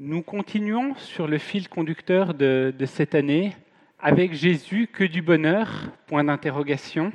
Nous 0.00 0.22
continuons 0.22 0.94
sur 0.94 1.26
le 1.26 1.38
fil 1.38 1.68
conducteur 1.68 2.32
de, 2.32 2.72
cette 2.86 3.16
année 3.16 3.56
avec 3.98 4.32
Jésus, 4.32 4.86
que 4.86 5.02
du 5.02 5.22
bonheur 5.22 5.90
Point 6.06 6.22
d'interrogation. 6.22 7.12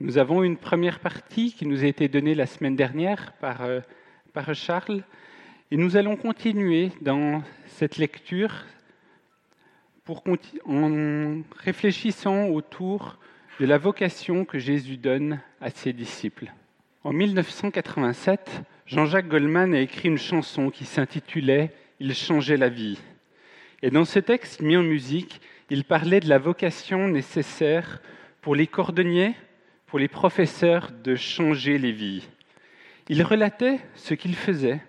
Nous 0.00 0.16
avons 0.16 0.42
une 0.42 0.56
première 0.56 1.00
partie 1.00 1.52
qui 1.52 1.66
nous 1.66 1.84
a 1.84 1.86
été 1.86 2.08
donnée 2.08 2.34
la 2.34 2.46
semaine 2.46 2.76
dernière 2.76 3.34
par, 3.42 3.62
euh, 3.62 3.80
par 4.32 4.54
Charles, 4.54 5.02
et 5.70 5.76
nous 5.76 5.98
allons 5.98 6.16
continuer 6.16 6.92
dans 7.02 7.42
cette 7.66 7.98
lecture 7.98 8.64
en 10.64 11.42
réfléchissant 11.58 12.46
autour 12.46 13.18
de 13.60 13.66
la 13.66 13.76
vocation 13.76 14.46
que 14.46 14.58
Jésus 14.58 14.96
donne 14.96 15.42
à 15.60 15.68
ses 15.68 15.92
disciples. 15.92 16.54
En 17.04 17.12
1987, 17.12 18.62
Jean-Jacques 18.86 19.28
Goldman 19.28 19.74
a 19.74 19.80
écrit 19.80 20.08
une 20.08 20.16
chanson 20.16 20.70
qui 20.70 20.86
s'intitulait 20.86 21.70
Il 22.00 22.14
changeait 22.14 22.56
la 22.56 22.68
vie. 22.68 22.98
Et 23.82 23.90
dans 23.90 24.04
ce 24.04 24.18
texte 24.18 24.60
mis 24.60 24.76
en 24.76 24.82
musique, 24.82 25.40
il 25.70 25.84
parlait 25.84 26.20
de 26.20 26.28
la 26.28 26.38
vocation 26.38 27.08
nécessaire 27.08 28.00
pour 28.40 28.54
les 28.54 28.66
cordonniers, 28.66 29.34
pour 29.86 29.98
les 29.98 30.08
professeurs 30.08 30.90
de 30.92 31.16
changer 31.16 31.78
les 31.78 31.92
vies. 31.92 32.28
Il 33.08 33.22
relatait 33.22 33.80
ce 33.94 34.14
qu'ils 34.14 34.36
faisaient, 34.36 34.80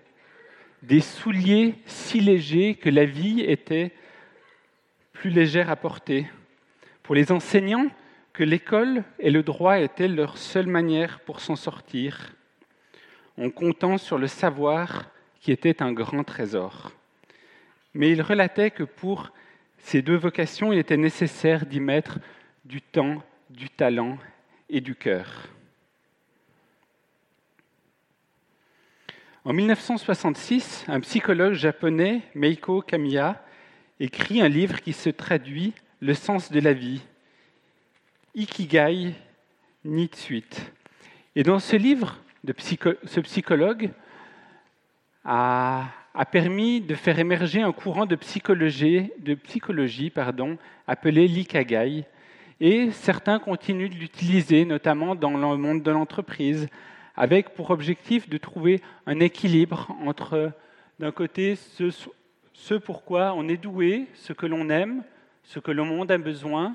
des 0.82 1.00
souliers 1.00 1.74
si 1.86 2.20
légers 2.20 2.74
que 2.74 2.90
la 2.90 3.04
vie 3.04 3.40
était 3.40 3.92
plus 5.12 5.30
légère 5.30 5.70
à 5.70 5.76
porter, 5.76 6.26
pour 7.02 7.14
les 7.14 7.32
enseignants 7.32 7.88
que 8.32 8.44
l'école 8.44 9.04
et 9.18 9.30
le 9.30 9.42
droit 9.42 9.80
étaient 9.80 10.08
leur 10.08 10.38
seule 10.38 10.66
manière 10.66 11.20
pour 11.20 11.40
s'en 11.40 11.56
sortir, 11.56 12.34
en 13.36 13.50
comptant 13.50 13.98
sur 13.98 14.16
le 14.16 14.28
savoir 14.28 15.10
qui 15.40 15.52
était 15.52 15.82
un 15.82 15.92
grand 15.92 16.24
trésor. 16.24 16.92
Mais 17.94 18.10
il 18.10 18.22
relatait 18.22 18.70
que 18.70 18.84
pour 18.84 19.32
ces 19.78 20.02
deux 20.02 20.16
vocations, 20.16 20.72
il 20.72 20.78
était 20.78 20.96
nécessaire 20.96 21.66
d'y 21.66 21.80
mettre 21.80 22.18
du 22.64 22.80
temps, 22.80 23.22
du 23.48 23.68
talent 23.68 24.18
et 24.68 24.80
du 24.80 24.94
cœur. 24.94 25.48
En 29.44 29.52
1966, 29.52 30.84
un 30.86 31.00
psychologue 31.00 31.54
japonais, 31.54 32.22
Meiko 32.34 32.82
Kamiya, 32.82 33.42
écrit 33.98 34.40
un 34.42 34.48
livre 34.48 34.80
qui 34.80 34.92
se 34.92 35.10
traduit 35.10 35.72
Le 36.00 36.14
sens 36.14 36.52
de 36.52 36.60
la 36.60 36.72
vie, 36.72 37.02
Ikigai 38.34 39.14
ni 39.84 40.08
de 40.08 40.14
suite. 40.14 40.72
Et 41.34 41.42
dans 41.42 41.58
ce 41.58 41.76
livre, 41.76 42.18
ce 43.04 43.20
psychologue 43.20 43.90
a 45.24 45.88
a 46.14 46.24
permis 46.24 46.80
de 46.80 46.94
faire 46.94 47.18
émerger 47.18 47.62
un 47.62 47.72
courant 47.72 48.06
de 48.06 48.16
psychologie, 48.16 50.10
pardon, 50.10 50.58
appelé 50.86 51.28
l'ikagai. 51.28 52.04
Et 52.60 52.90
certains 52.90 53.38
continuent 53.38 53.88
de 53.88 53.94
l'utiliser, 53.94 54.64
notamment 54.64 55.14
dans 55.14 55.30
le 55.30 55.56
monde 55.56 55.82
de 55.82 55.90
l'entreprise, 55.90 56.68
avec 57.16 57.50
pour 57.50 57.70
objectif 57.70 58.28
de 58.28 58.38
trouver 58.38 58.80
un 59.06 59.20
équilibre 59.20 59.96
entre, 60.04 60.52
d'un 60.98 61.12
côté, 61.12 61.56
ce, 61.56 61.90
ce 62.52 62.74
pourquoi 62.74 63.32
on 63.34 63.48
est 63.48 63.56
doué, 63.56 64.06
ce 64.14 64.32
que 64.32 64.46
l'on 64.46 64.68
aime, 64.68 65.02
ce 65.42 65.58
que 65.58 65.70
le 65.70 65.84
monde 65.84 66.10
a 66.10 66.18
besoin, 66.18 66.74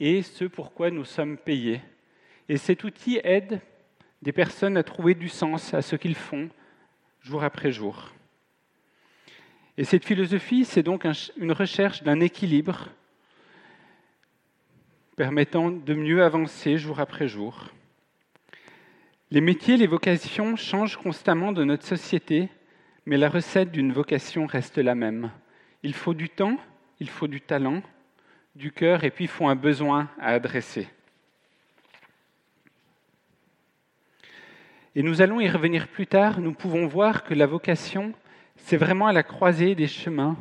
et 0.00 0.22
ce 0.22 0.44
pourquoi 0.44 0.90
nous 0.90 1.04
sommes 1.04 1.36
payés. 1.36 1.80
Et 2.48 2.56
cet 2.56 2.84
outil 2.84 3.20
aide 3.22 3.60
des 4.22 4.32
personnes 4.32 4.76
à 4.76 4.82
trouver 4.82 5.14
du 5.14 5.28
sens 5.28 5.72
à 5.72 5.82
ce 5.82 5.96
qu'ils 5.96 6.16
font 6.16 6.48
jour 7.22 7.44
après 7.44 7.70
jour. 7.70 8.10
Et 9.80 9.84
cette 9.84 10.04
philosophie, 10.04 10.66
c'est 10.66 10.82
donc 10.82 11.06
une 11.38 11.52
recherche 11.52 12.02
d'un 12.02 12.20
équilibre 12.20 12.90
permettant 15.16 15.70
de 15.70 15.94
mieux 15.94 16.22
avancer 16.22 16.76
jour 16.76 17.00
après 17.00 17.28
jour. 17.28 17.64
Les 19.30 19.40
métiers, 19.40 19.78
les 19.78 19.86
vocations 19.86 20.54
changent 20.56 20.98
constamment 20.98 21.52
de 21.52 21.64
notre 21.64 21.86
société, 21.86 22.50
mais 23.06 23.16
la 23.16 23.30
recette 23.30 23.72
d'une 23.72 23.90
vocation 23.90 24.44
reste 24.44 24.76
la 24.76 24.94
même. 24.94 25.30
Il 25.82 25.94
faut 25.94 26.12
du 26.12 26.28
temps, 26.28 26.58
il 26.98 27.08
faut 27.08 27.26
du 27.26 27.40
talent, 27.40 27.80
du 28.56 28.72
cœur, 28.72 29.04
et 29.04 29.10
puis 29.10 29.24
il 29.24 29.28
faut 29.28 29.48
un 29.48 29.56
besoin 29.56 30.10
à 30.20 30.34
adresser. 30.34 30.90
Et 34.94 35.02
nous 35.02 35.22
allons 35.22 35.40
y 35.40 35.48
revenir 35.48 35.88
plus 35.88 36.06
tard, 36.06 36.38
nous 36.38 36.52
pouvons 36.52 36.86
voir 36.86 37.24
que 37.24 37.32
la 37.32 37.46
vocation 37.46 38.12
c'est 38.62 38.76
vraiment 38.76 39.06
à 39.06 39.12
la 39.12 39.22
croisée 39.22 39.74
des 39.74 39.86
chemins 39.86 40.36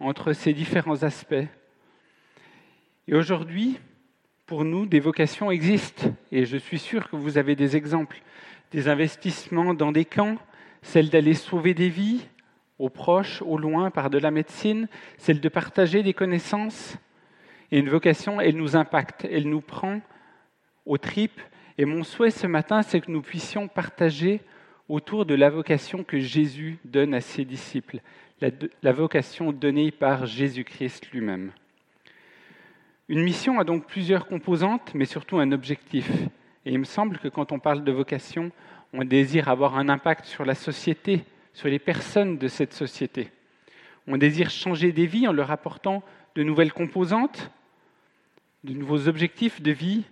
entre 0.00 0.32
ces 0.32 0.52
différents 0.52 1.02
aspects. 1.02 1.46
Et 3.06 3.14
aujourd'hui, 3.14 3.78
pour 4.46 4.64
nous, 4.64 4.86
des 4.86 5.00
vocations 5.00 5.50
existent, 5.50 6.12
et 6.32 6.44
je 6.44 6.56
suis 6.56 6.78
sûr 6.78 7.08
que 7.08 7.16
vous 7.16 7.38
avez 7.38 7.54
des 7.54 7.76
exemples, 7.76 8.20
des 8.72 8.88
investissements 8.88 9.74
dans 9.74 9.92
des 9.92 10.04
camps, 10.04 10.36
celle 10.82 11.10
d'aller 11.10 11.34
sauver 11.34 11.74
des 11.74 11.88
vies, 11.88 12.26
aux 12.78 12.88
proches, 12.88 13.42
au 13.42 13.58
loin, 13.58 13.90
par 13.90 14.10
de 14.10 14.18
la 14.18 14.30
médecine, 14.30 14.88
celle 15.18 15.40
de 15.40 15.48
partager 15.48 16.02
des 16.02 16.14
connaissances. 16.14 16.96
Et 17.70 17.78
une 17.78 17.90
vocation, 17.90 18.40
elle 18.40 18.56
nous 18.56 18.74
impacte, 18.74 19.26
elle 19.30 19.48
nous 19.48 19.60
prend 19.60 20.00
aux 20.86 20.98
tripes. 20.98 21.40
Et 21.78 21.84
mon 21.84 22.02
souhait 22.02 22.30
ce 22.30 22.46
matin, 22.46 22.82
c'est 22.82 23.00
que 23.00 23.10
nous 23.10 23.22
puissions 23.22 23.68
partager 23.68 24.40
autour 24.90 25.24
de 25.24 25.34
la 25.34 25.50
vocation 25.50 26.02
que 26.02 26.18
Jésus 26.18 26.78
donne 26.84 27.14
à 27.14 27.20
ses 27.20 27.44
disciples, 27.44 28.00
la, 28.82 28.92
vocation 28.92 29.52
donnée 29.52 29.92
par 29.92 30.26
Jésus-Christ 30.26 31.10
lui-même. 31.12 31.52
Une 33.08 33.22
mission 33.22 33.60
a 33.60 33.64
donc 33.64 33.86
plusieurs 33.86 34.26
composantes, 34.26 34.92
mais 34.94 35.04
surtout 35.04 35.38
un 35.38 35.52
objectif. 35.52 36.10
Et 36.64 36.72
il 36.72 36.78
me 36.78 36.84
semble 36.84 37.18
que 37.18 37.28
quand 37.28 37.52
on 37.52 37.58
parle 37.58 37.84
de 37.84 37.92
vocation, 37.92 38.50
on 38.92 39.04
désire 39.04 39.48
avoir 39.48 39.78
un 39.78 39.88
impact 39.88 40.24
sur 40.24 40.44
la 40.44 40.54
société, 40.54 41.24
sur 41.52 41.68
les 41.68 41.78
personnes 41.78 42.38
de 42.38 42.48
cette 42.48 42.72
société. 42.72 43.30
On 44.08 44.16
désire 44.16 44.50
changer 44.50 44.90
des 44.90 45.06
vies 45.06 45.28
en 45.28 45.32
leur 45.32 45.50
apportant 45.52 46.02
de 46.34 46.42
nouvelles 46.42 46.72
composantes, 46.72 47.50
de 48.64 48.72
nouveaux 48.72 49.06
objectifs 49.06 49.62
de 49.62 49.70
vie, 49.70 50.04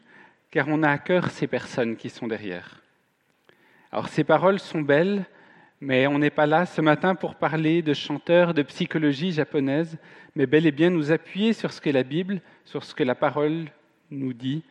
car 0.51 0.69
on 0.69 0.83
a 0.83 0.91
à 0.91 0.99
cœur 0.99 1.31
ces 1.31 1.47
personnes 1.47 1.97
qui 1.97 2.11
sont 2.11 2.29
derrière. 2.29 2.81
Alors 3.91 4.09
ces 4.09 4.25
paroles 4.25 4.59
sont 4.59 4.83
belles, 4.83 5.25
mais 5.81 6.07
on 6.07 6.19
n'est 6.19 6.31
pas 6.31 6.47
là 6.47 6.67
ce 6.67 6.81
matin 6.81 7.15
pour 7.15 7.37
parler 7.37 7.81
de 7.83 7.95
chanteurs, 7.95 8.53
de 8.53 8.63
psychologie 8.63 9.33
japonaise, 9.33 9.97
mais 10.35 10.47
bel 10.47 10.67
et 10.67 10.73
bien 10.73 10.91
nous 10.91 11.11
appuyer 11.11 11.53
sur 11.53 11.73
ce 11.73 11.81
qu'est 11.81 11.93
la 11.93 12.03
Bible, 12.03 12.41
sur 12.65 12.85
ce 12.85 12.95
que 12.95 13.03
la 13.03 13.15
parole 13.15 13.67
nous 14.11 14.35
dit, 14.35 14.63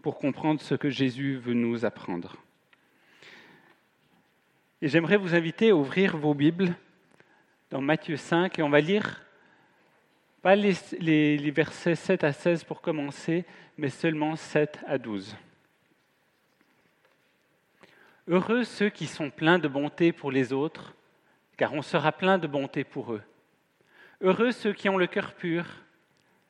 pour 0.00 0.18
comprendre 0.18 0.60
ce 0.60 0.74
que 0.74 0.88
Jésus 0.88 1.36
veut 1.36 1.54
nous 1.54 1.84
apprendre. 1.84 2.36
Et 4.80 4.88
j'aimerais 4.88 5.16
vous 5.16 5.34
inviter 5.34 5.70
à 5.70 5.76
ouvrir 5.76 6.16
vos 6.16 6.34
Bibles 6.34 6.74
dans 7.70 7.80
Matthieu 7.80 8.16
5, 8.16 8.58
et 8.58 8.62
on 8.62 8.70
va 8.70 8.80
lire 8.80 9.22
pas 10.40 10.56
les, 10.56 10.74
les 10.98 11.50
versets 11.50 11.94
7 11.94 12.24
à 12.24 12.32
16 12.32 12.64
pour 12.64 12.80
commencer, 12.80 13.44
mais 13.76 13.90
seulement 13.90 14.34
7 14.34 14.80
à 14.86 14.98
12. 14.98 15.36
Heureux 18.28 18.62
ceux 18.62 18.88
qui 18.88 19.08
sont 19.08 19.30
pleins 19.30 19.58
de 19.58 19.66
bonté 19.66 20.12
pour 20.12 20.30
les 20.30 20.52
autres, 20.52 20.94
car 21.56 21.74
on 21.74 21.82
sera 21.82 22.12
plein 22.12 22.38
de 22.38 22.46
bonté 22.46 22.84
pour 22.84 23.12
eux. 23.12 23.22
Heureux 24.20 24.52
ceux 24.52 24.72
qui 24.72 24.88
ont 24.88 24.96
le 24.96 25.08
cœur 25.08 25.34
pur, 25.34 25.66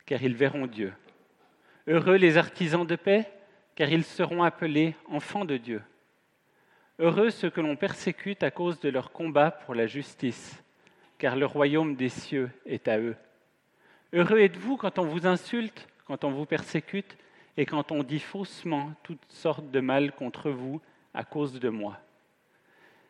car 0.05 0.21
ils 0.21 0.35
verront 0.35 0.67
Dieu. 0.67 0.93
Heureux 1.87 2.17
les 2.17 2.37
artisans 2.37 2.85
de 2.85 2.95
paix, 2.95 3.27
car 3.73 3.89
ils 3.89 4.03
seront 4.03 4.43
appelés 4.43 4.95
enfants 5.09 5.45
de 5.45 5.57
Dieu. 5.57 5.81
Heureux 6.99 7.31
ceux 7.31 7.49
que 7.49 7.61
l'on 7.61 7.75
persécute 7.75 8.43
à 8.43 8.51
cause 8.51 8.79
de 8.79 8.89
leur 8.89 9.11
combat 9.11 9.49
pour 9.49 9.73
la 9.73 9.87
justice, 9.87 10.63
car 11.17 11.35
le 11.35 11.47
royaume 11.47 11.95
des 11.95 12.09
cieux 12.09 12.51
est 12.67 12.87
à 12.87 12.99
eux. 12.99 13.15
Heureux 14.13 14.37
êtes-vous 14.37 14.77
quand 14.77 14.99
on 14.99 15.05
vous 15.05 15.25
insulte, 15.25 15.87
quand 16.05 16.23
on 16.23 16.29
vous 16.29 16.45
persécute, 16.45 17.17
et 17.57 17.65
quand 17.65 17.91
on 17.91 18.03
dit 18.03 18.19
faussement 18.19 18.93
toutes 19.01 19.25
sortes 19.29 19.71
de 19.71 19.79
mal 19.79 20.11
contre 20.11 20.51
vous 20.51 20.79
à 21.13 21.23
cause 21.23 21.59
de 21.59 21.69
moi. 21.69 21.99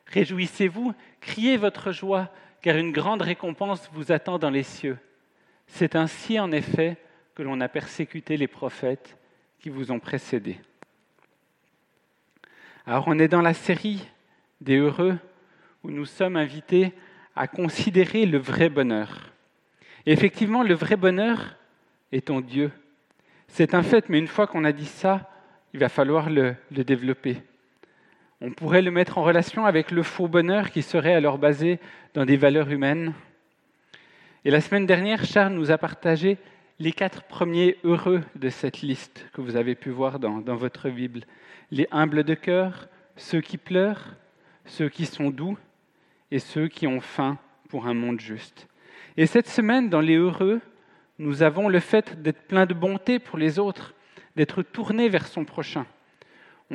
Réjouissez-vous, 0.07 0.93
criez 1.21 1.57
votre 1.57 1.91
joie, 1.91 2.29
car 2.61 2.77
une 2.77 2.91
grande 2.91 3.21
récompense 3.21 3.89
vous 3.93 4.11
attend 4.11 4.37
dans 4.39 4.49
les 4.49 4.63
cieux. 4.63 4.97
C'est 5.67 5.95
ainsi, 5.95 6.39
en 6.39 6.51
effet, 6.51 6.97
que 7.35 7.43
l'on 7.43 7.61
a 7.61 7.67
persécuté 7.67 8.37
les 8.37 8.47
prophètes 8.47 9.17
qui 9.59 9.69
vous 9.69 9.91
ont 9.91 9.99
précédés. 9.99 10.59
Alors 12.85 13.05
on 13.07 13.17
est 13.17 13.27
dans 13.27 13.41
la 13.41 13.53
série 13.53 14.05
des 14.59 14.77
heureux 14.77 15.17
où 15.83 15.89
nous 15.89 16.05
sommes 16.05 16.35
invités 16.35 16.93
à 17.35 17.47
considérer 17.47 18.25
le 18.25 18.37
vrai 18.37 18.69
bonheur. 18.69 19.31
Et 20.05 20.11
effectivement, 20.11 20.63
le 20.63 20.73
vrai 20.73 20.97
bonheur 20.97 21.55
est 22.11 22.29
en 22.29 22.41
Dieu. 22.41 22.71
C'est 23.47 23.73
un 23.73 23.83
fait, 23.83 24.09
mais 24.09 24.19
une 24.19 24.27
fois 24.27 24.47
qu'on 24.47 24.65
a 24.65 24.71
dit 24.71 24.85
ça, 24.85 25.29
il 25.73 25.79
va 25.79 25.89
falloir 25.89 26.29
le, 26.29 26.55
le 26.71 26.83
développer. 26.83 27.41
On 28.45 28.51
pourrait 28.51 28.81
le 28.81 28.91
mettre 28.91 29.19
en 29.19 29.23
relation 29.23 29.65
avec 29.65 29.89
le 29.89 30.03
faux 30.03 30.27
bonheur 30.27 30.69
qui 30.69 30.81
serait 30.81 31.13
alors 31.13 31.37
basé 31.37 31.79
dans 32.13 32.25
des 32.25 32.35
valeurs 32.35 32.69
humaines, 32.69 33.13
Et 34.43 34.51
la 34.51 34.59
semaine 34.59 34.85
dernière, 34.85 35.23
Charles 35.23 35.53
nous 35.53 35.71
a 35.71 35.77
partagé 35.77 36.37
les 36.77 36.91
quatre 36.91 37.23
premiers 37.23 37.77
heureux 37.85 38.21
de 38.35 38.49
cette 38.49 38.81
liste 38.81 39.25
que 39.31 39.39
vous 39.39 39.55
avez 39.55 39.75
pu 39.75 39.91
voir 39.91 40.19
dans, 40.19 40.41
votre 40.57 40.89
Bible. 40.89 41.21
Les 41.71 41.87
humbles 41.89 42.25
de 42.25 42.33
cœur, 42.33 42.89
ceux 43.15 43.39
qui 43.39 43.57
pleurent, 43.57 44.17
ceux 44.65 44.89
qui 44.89 45.05
sont 45.05 45.29
doux 45.29 45.57
et 46.29 46.39
ceux 46.39 46.67
qui 46.67 46.85
ont 46.85 46.99
faim 46.99 47.37
pour 47.69 47.87
un 47.87 47.93
monde 47.93 48.19
juste. 48.19 48.67
Et 49.15 49.25
cette 49.25 49.47
semaine, 49.47 49.89
dans 49.89 50.01
les 50.01 50.17
heureux, 50.17 50.59
nous 51.17 51.43
avons 51.43 51.69
le 51.69 51.79
fait 51.79 52.21
d'être 52.21 52.45
plein 52.49 52.65
de 52.65 52.73
bonté 52.73 53.19
pour 53.19 53.37
les 53.37 53.57
autres, 53.57 53.93
d'être 54.35 54.63
tourné 54.63 55.07
vers 55.07 55.27
son 55.27 55.45
prochain. 55.45 55.85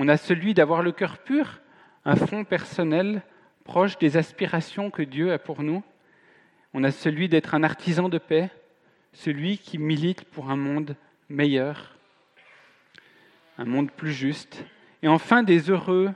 On 0.01 0.07
a 0.07 0.17
celui 0.17 0.55
d'avoir 0.55 0.83
le 0.83 0.93
cœur 0.93 1.19
pur, 1.19 1.59
un 2.05 2.15
fond 2.15 2.45
personnel 2.45 3.21
proche 3.65 3.99
des 3.99 4.17
aspirations 4.17 4.93
que 4.93 5.03
Dieu 5.03 5.33
a 5.33 5.41
pour 5.41 5.65
nous. 5.65 5.83
On 6.73 6.85
a 6.85 6.93
celui 6.93 7.29
d'être 7.29 7.57
un 7.57 7.65
artisan 7.65 8.09
de 8.09 8.19
paix, 8.19 8.49
celui 9.13 9.59
qui 9.59 9.77
milite 9.77 10.23
pour 10.23 10.51
un 10.51 10.57
monde 10.57 10.95
meilleur, 11.29 11.97
un 13.59 13.65
monde 13.65 13.91
plus 13.91 14.13
juste. 14.13 14.65
Et 15.03 15.09
enfin 15.09 15.43
des 15.43 15.69
heureux, 15.69 16.13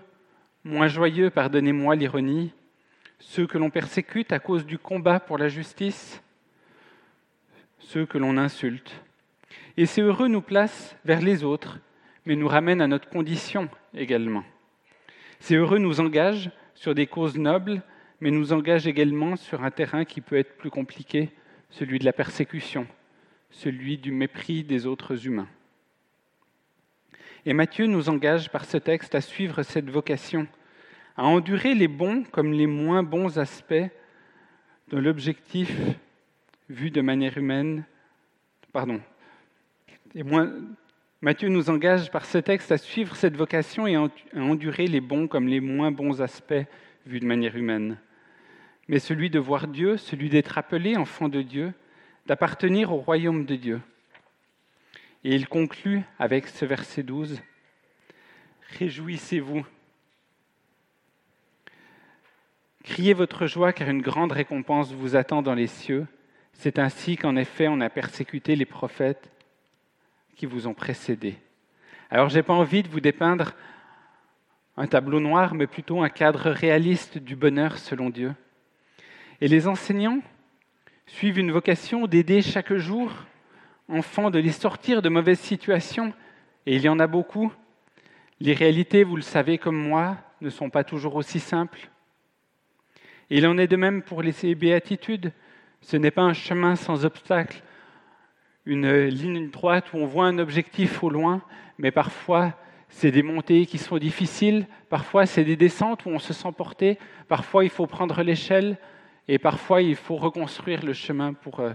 moins 0.63 0.87
joyeux, 0.87 1.31
pardonnez-moi 1.31 1.97
l'ironie, 1.97 2.53
ceux 3.19 3.49
que 3.49 3.59
l'on 3.59 3.71
persécute 3.71 4.31
à 4.31 4.39
cause 4.39 4.65
du 4.65 4.79
combat 4.79 5.19
pour 5.19 5.39
la 5.39 5.49
justice, 5.49 6.23
ceux 7.81 8.07
que 8.07 8.19
l'on 8.19 8.39
insulte. 8.39 8.95
Et 9.77 9.87
ces 9.87 10.03
heureux 10.03 10.29
nous 10.29 10.41
placent 10.41 10.97
vers 11.05 11.21
les 11.21 11.43
autres, 11.43 11.81
mais 12.27 12.37
nous 12.37 12.49
ramènent 12.49 12.81
à 12.81 12.87
notre 12.87 13.09
condition 13.09 13.69
également. 13.95 14.45
Ces 15.41 15.57
heureux 15.57 15.79
nous 15.79 16.01
engagent 16.01 16.51
sur 16.75 16.95
des 16.95 17.07
causes 17.07 17.37
nobles, 17.37 17.83
mais 18.21 18.31
nous 18.31 18.53
engagent 18.53 18.87
également 18.87 19.37
sur 19.37 19.65
un 19.65 19.71
terrain 19.71 20.05
qui 20.05 20.21
peut 20.21 20.37
être 20.37 20.57
plus 20.57 20.71
compliqué, 20.71 21.31
celui 21.71 21.99
de 21.99 22.05
la 22.05 22.13
persécution, 22.13 22.87
celui 23.51 23.99
du 23.99 24.13
mépris 24.13 24.63
des 24.63 24.87
autres 24.87 25.27
humains. 25.27 25.49
Et 27.45 27.55
Matthieu 27.55 27.87
nous 27.87 28.09
engage 28.09 28.51
par 28.51 28.65
ce 28.65 28.77
texte 28.77 29.15
à 29.15 29.21
suivre 29.21 29.63
cette 29.65 29.91
vocation, 29.91 30.47
à 31.17 31.25
endurer 31.25 31.75
les 31.75 31.89
bons 31.89 32.23
comme 32.31 32.53
les 32.53 32.69
moins 32.69 33.03
bons 33.03 33.39
aspects 33.39 33.75
de 34.89 34.99
l'objectif 34.99 35.77
vu 36.69 36.91
de 36.91 37.01
manière 37.01 37.37
humaine, 37.37 37.85
pardon, 38.73 39.01
et 40.15 40.23
moins, 40.23 40.53
Matthieu 41.25 41.49
nous 41.49 41.71
engage 41.71 42.11
par 42.11 42.25
ce 42.25 42.39
texte 42.39 42.73
à 42.73 42.79
suivre 42.79 43.15
cette 43.15 43.37
vocation 43.37 43.87
et 43.87 43.95
à 43.95 44.09
endurer 44.35 44.89
les 44.89 45.01
bons 45.01 45.29
comme 45.29 45.47
les 45.47 45.61
moins 45.61 45.93
bons 45.93 46.21
aspects 46.21 46.67
vus 47.07 47.21
de 47.21 47.27
manière 47.27 47.57
humaine. 47.57 47.97
Mais 48.89 48.99
celui 48.99 49.31
de 49.31 49.39
voir 49.39 49.69
Dieu, 49.69 49.97
celui 49.97 50.29
d'être 50.31 50.59
appelé 50.59 50.97
enfant 50.97 51.29
de 51.29 51.41
Dieu, 51.41 51.75
d'appartenir 52.27 52.93
au 52.93 52.97
royaume 52.97 53.45
de 53.45 53.55
Dieu. 53.55 53.81
Et 55.23 55.37
il 55.37 55.47
conclut 55.47 56.03
avec 56.19 56.49
ce 56.49 56.65
verset 56.65 57.05
12. 57.05 57.41
Réjouissez-vous. 58.81 59.65
Criez 62.83 63.15
votre 63.15 63.47
joie 63.47 63.73
car 63.73 63.89
une 63.89 64.03
grande 64.03 64.33
récompense 64.33 64.93
vous 64.93 65.15
attend 65.15 65.41
dans 65.41 65.55
les 65.55 65.69
cieux. 65.69 66.09
C'est 66.53 66.81
ainsi 66.81 67.17
qu'en 67.17 67.37
effet 67.37 67.69
on 67.69 67.81
a 67.81 67.91
persécuté 67.91 68.57
les 68.57 68.67
prophètes 68.67 69.31
qui 70.37 70.47
vous 70.47 70.67
ont 70.67 70.75
précédés. 70.75 71.37
Alors 72.11 72.29
je 72.29 72.37
n'ai 72.37 72.43
pas 72.43 72.53
envie 72.53 72.83
de 72.83 72.89
vous 72.89 73.01
dépeindre 73.01 73.53
un 74.77 74.87
tableau 74.87 75.21
noir, 75.21 75.55
mais 75.55 75.67
plutôt 75.67 76.03
un 76.03 76.09
cadre 76.09 76.51
réaliste 76.51 77.19
du 77.19 77.37
bonheur 77.37 77.79
selon 77.79 78.11
Dieu. 78.11 78.35
Et 79.41 79.49
les 79.49 79.67
enseignants 79.67 80.21
suivent 81.07 81.39
une 81.39 81.53
vocation 81.53 82.07
d'aider 82.07 82.43
chaque 82.43 82.75
jour 82.75 83.13
enfants 83.89 84.31
de 84.31 84.39
les 84.39 84.53
sortir 84.53 85.03
de 85.03 85.09
mauvaises 85.09 85.41
situations, 85.41 86.13
et 86.67 86.77
il 86.77 86.83
y 86.83 86.89
en 86.89 86.99
a 86.99 87.07
beaucoup. 87.07 87.53
Les 88.41 88.55
réalités, 88.55 89.05
vous 89.05 89.17
le 89.17 89.23
savez 89.23 89.59
comme 89.59 89.77
moi, 89.77 90.17
ne 90.41 90.51
sont 90.51 90.71
pas 90.71 90.85
toujours 90.85 91.17
aussi 91.17 91.41
simples. 91.41 91.91
Il 93.31 93.47
en 93.47 93.59
est 93.59 93.67
de 93.67 93.77
même 93.77 94.03
pour 94.03 94.23
les 94.23 94.55
béatitudes. 94.55 95.33
Ce 95.81 95.97
n'est 95.97 96.11
pas 96.11 96.23
un 96.23 96.33
chemin 96.33 96.77
sans 96.77 97.05
obstacle, 97.05 97.63
une 98.65 99.07
ligne 99.07 99.51
droite 99.51 99.93
où 99.93 99.99
on 99.99 100.07
voit 100.07 100.27
un 100.27 100.39
objectif 100.39 101.03
au 101.03 101.11
loin, 101.11 101.43
mais 101.79 101.91
parfois 101.91 102.55
c'est 102.89 103.11
des 103.11 103.23
montées 103.23 103.67
qui 103.67 103.79
sont 103.79 103.99
difficiles, 103.99 104.67
parfois 104.91 105.27
c'est 105.27 105.45
des 105.45 105.57
descentes 105.57 106.05
où 106.05 106.11
on 106.11 106.19
se 106.19 106.33
sent 106.33 106.53
porté, 106.57 106.99
parfois 107.27 107.65
il 107.65 107.71
faut 107.71 107.87
prendre 107.87 108.23
l'échelle 108.23 108.77
et 109.29 109.39
parfois 109.39 109.83
il 109.83 109.97
faut 109.97 110.17
reconstruire 110.17 110.85
le 110.85 110.93
chemin 110.93 111.33
pour, 111.33 111.61
euh, 111.61 111.73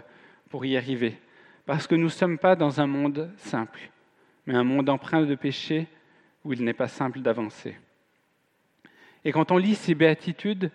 pour 0.50 0.66
y 0.66 0.78
arriver. 0.78 1.18
Parce 1.66 1.88
que 1.88 1.96
nous 1.96 2.06
ne 2.06 2.10
sommes 2.10 2.38
pas 2.38 2.56
dans 2.56 2.80
un 2.80 2.88
monde 2.88 3.32
simple, 3.38 3.90
mais 4.46 4.54
un 4.56 4.64
monde 4.64 4.90
empreint 4.90 5.24
de 5.24 5.36
péché 5.36 5.88
où 6.46 6.54
il 6.54 6.64
n'est 6.64 6.74
pas 6.74 6.88
simple 6.88 7.20
d'avancer. 7.20 7.76
Et 9.26 9.32
quand 9.32 9.52
on 9.52 9.58
lit 9.58 9.76
ces 9.76 9.96
béatitudes, 9.96 10.72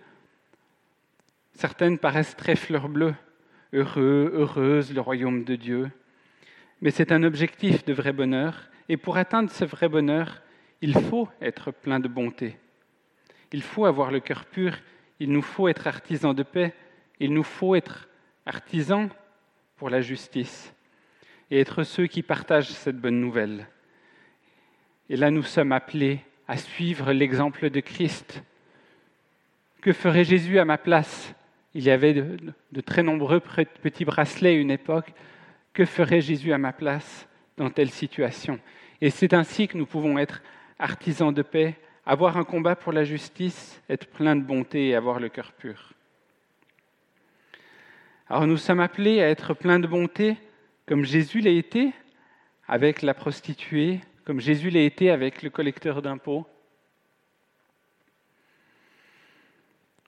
certaines 1.54 1.98
paraissent 1.98 2.36
très 2.36 2.56
fleur 2.56 2.88
bleue, 2.88 3.14
heureux, 3.72 4.30
heureuse, 4.34 4.92
le 4.92 5.00
royaume 5.00 5.44
de 5.44 5.56
Dieu, 5.56 5.90
mais 6.82 6.90
c'est 6.90 7.12
un 7.12 7.22
objectif 7.22 7.84
de 7.84 7.92
vrai 7.92 8.12
bonheur. 8.12 8.68
Et 8.88 8.96
pour 8.96 9.16
atteindre 9.16 9.50
ce 9.50 9.64
vrai 9.64 9.88
bonheur, 9.88 10.42
il 10.82 10.98
faut 10.98 11.28
être 11.40 11.70
plein 11.70 12.00
de 12.00 12.08
bonté. 12.08 12.58
Il 13.52 13.62
faut 13.62 13.86
avoir 13.86 14.10
le 14.10 14.18
cœur 14.18 14.44
pur. 14.44 14.76
Il 15.20 15.30
nous 15.30 15.42
faut 15.42 15.68
être 15.68 15.86
artisans 15.86 16.34
de 16.34 16.42
paix. 16.42 16.74
Il 17.20 17.32
nous 17.32 17.44
faut 17.44 17.76
être 17.76 18.08
artisans 18.44 19.08
pour 19.76 19.90
la 19.90 20.00
justice 20.00 20.74
et 21.52 21.60
être 21.60 21.84
ceux 21.84 22.08
qui 22.08 22.22
partagent 22.22 22.70
cette 22.70 22.98
bonne 22.98 23.20
nouvelle. 23.20 23.68
Et 25.08 25.16
là, 25.16 25.30
nous 25.30 25.44
sommes 25.44 25.70
appelés 25.70 26.20
à 26.48 26.56
suivre 26.56 27.12
l'exemple 27.12 27.70
de 27.70 27.78
Christ. 27.78 28.42
Que 29.82 29.92
ferait 29.92 30.24
Jésus 30.24 30.58
à 30.58 30.64
ma 30.64 30.78
place? 30.78 31.32
Il 31.74 31.84
y 31.84 31.90
avait 31.90 32.14
de, 32.14 32.38
de, 32.72 32.80
très 32.80 33.04
nombreux 33.04 33.40
petits 33.40 34.04
bracelets 34.04 34.50
à 34.50 34.52
une 34.52 34.70
époque. 34.70 35.12
Que 35.72 35.84
ferait 35.84 36.20
Jésus 36.20 36.52
à 36.52 36.58
ma 36.58 36.72
place 36.72 37.26
dans 37.56 37.70
telle 37.70 37.90
situation? 37.90 38.60
Et 39.00 39.10
c'est 39.10 39.32
ainsi 39.32 39.68
que 39.68 39.78
nous 39.78 39.86
pouvons 39.86 40.18
être 40.18 40.42
artisans 40.78 41.32
de 41.32 41.42
paix, 41.42 41.78
avoir 42.04 42.36
un 42.36 42.44
combat 42.44 42.76
pour 42.76 42.92
la 42.92 43.04
justice, 43.04 43.80
être 43.88 44.06
plein 44.08 44.36
de 44.36 44.42
bonté 44.42 44.88
et 44.88 44.94
avoir 44.94 45.18
le 45.18 45.28
cœur 45.28 45.52
pur. 45.52 45.94
Alors 48.28 48.46
nous 48.46 48.56
sommes 48.56 48.80
appelés 48.80 49.22
à 49.22 49.28
être 49.28 49.54
pleins 49.54 49.78
de 49.78 49.86
bonté 49.86 50.36
comme 50.86 51.04
Jésus 51.04 51.40
l'a 51.40 51.50
été 51.50 51.92
avec 52.66 53.02
la 53.02 53.14
prostituée, 53.14 54.00
comme 54.24 54.40
Jésus 54.40 54.70
l'a 54.70 54.80
été 54.80 55.10
avec 55.10 55.42
le 55.42 55.50
collecteur 55.50 56.02
d'impôts. 56.02 56.46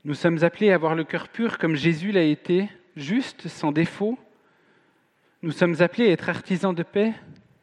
Nous 0.05 0.15
sommes 0.15 0.45
appelés 0.45 0.71
à 0.71 0.75
avoir 0.75 0.95
le 0.95 1.05
cœur 1.05 1.29
pur 1.29 1.59
comme 1.59 1.75
Jésus 1.77 2.13
l'a 2.13 2.23
été, 2.23 2.69
juste, 2.97 3.49
sans 3.49 3.73
défaut, 3.73 4.19
nous 5.45 5.53
sommes 5.53 5.83
appelés 5.83 6.09
à 6.09 6.13
être 6.13 6.31
artisans 6.31 6.75
de 6.75 6.83
paix, 6.83 7.13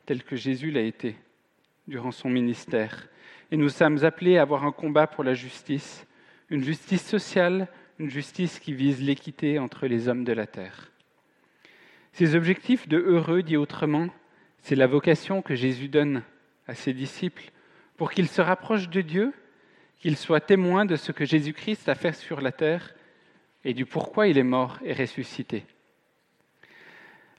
tels 0.06 0.22
que 0.22 0.36
Jésus 0.36 0.70
l'a 0.70 0.82
été 0.82 1.16
durant 1.88 2.12
son 2.12 2.30
ministère. 2.30 3.08
Et 3.50 3.58
nous 3.58 3.70
sommes 3.70 4.06
appelés 4.06 4.38
à 4.38 4.44
avoir 4.44 4.66
un 4.66 4.72
combat 4.72 5.08
pour 5.08 5.24
la 5.24 5.34
justice, 5.34 6.06
une 6.52 6.64
justice 6.64 7.04
sociale, 7.04 7.68
une 7.98 8.12
justice 8.12 8.60
qui 8.60 8.74
vise 8.74 9.02
l'équité 9.02 9.58
entre 9.58 9.88
les 9.88 10.08
hommes 10.08 10.24
de 10.24 10.32
la 10.32 10.46
terre. 10.46 10.92
Ces 12.14 12.36
objectifs 12.36 12.88
de 12.88 13.00
heureux, 13.00 13.42
dit 13.42 13.58
autrement, 13.58 14.10
c'est 14.60 14.76
la 14.76 14.86
vocation 14.86 15.42
que 15.42 15.56
Jésus 15.56 15.88
donne 15.88 16.22
à 16.68 16.76
ses 16.76 16.94
disciples 16.94 17.50
pour 17.98 18.12
qu'ils 18.12 18.30
se 18.30 18.44
rapprochent 18.44 18.90
de 18.90 19.02
Dieu, 19.02 19.34
qu'ils 19.98 20.18
soient 20.18 20.40
témoins 20.40 20.86
de 20.86 20.98
ce 20.98 21.12
que 21.12 21.26
Jésus-Christ 21.26 21.90
a 21.90 21.96
fait 21.96 22.14
sur 22.14 22.42
la 22.42 22.52
terre 22.52 22.94
et 23.66 23.74
du 23.74 23.88
pourquoi 23.88 24.28
il 24.28 24.38
est 24.38 24.44
mort 24.44 24.78
et 24.86 24.94
ressuscité. 24.94 25.66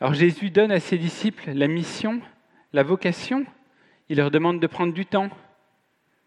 Alors 0.03 0.15
Jésus 0.15 0.51
donne 0.51 0.73
à 0.73 0.81
ses 0.81 0.99
disciples 0.99 1.53
la 1.53 1.69
mission, 1.69 2.21
la 2.73 2.83
vocation. 2.83 3.47
Il 4.09 4.17
leur 4.17 4.33
demande 4.33 4.59
de 4.59 4.67
prendre 4.67 4.93
du 4.93 5.07
temps. 5.07 5.31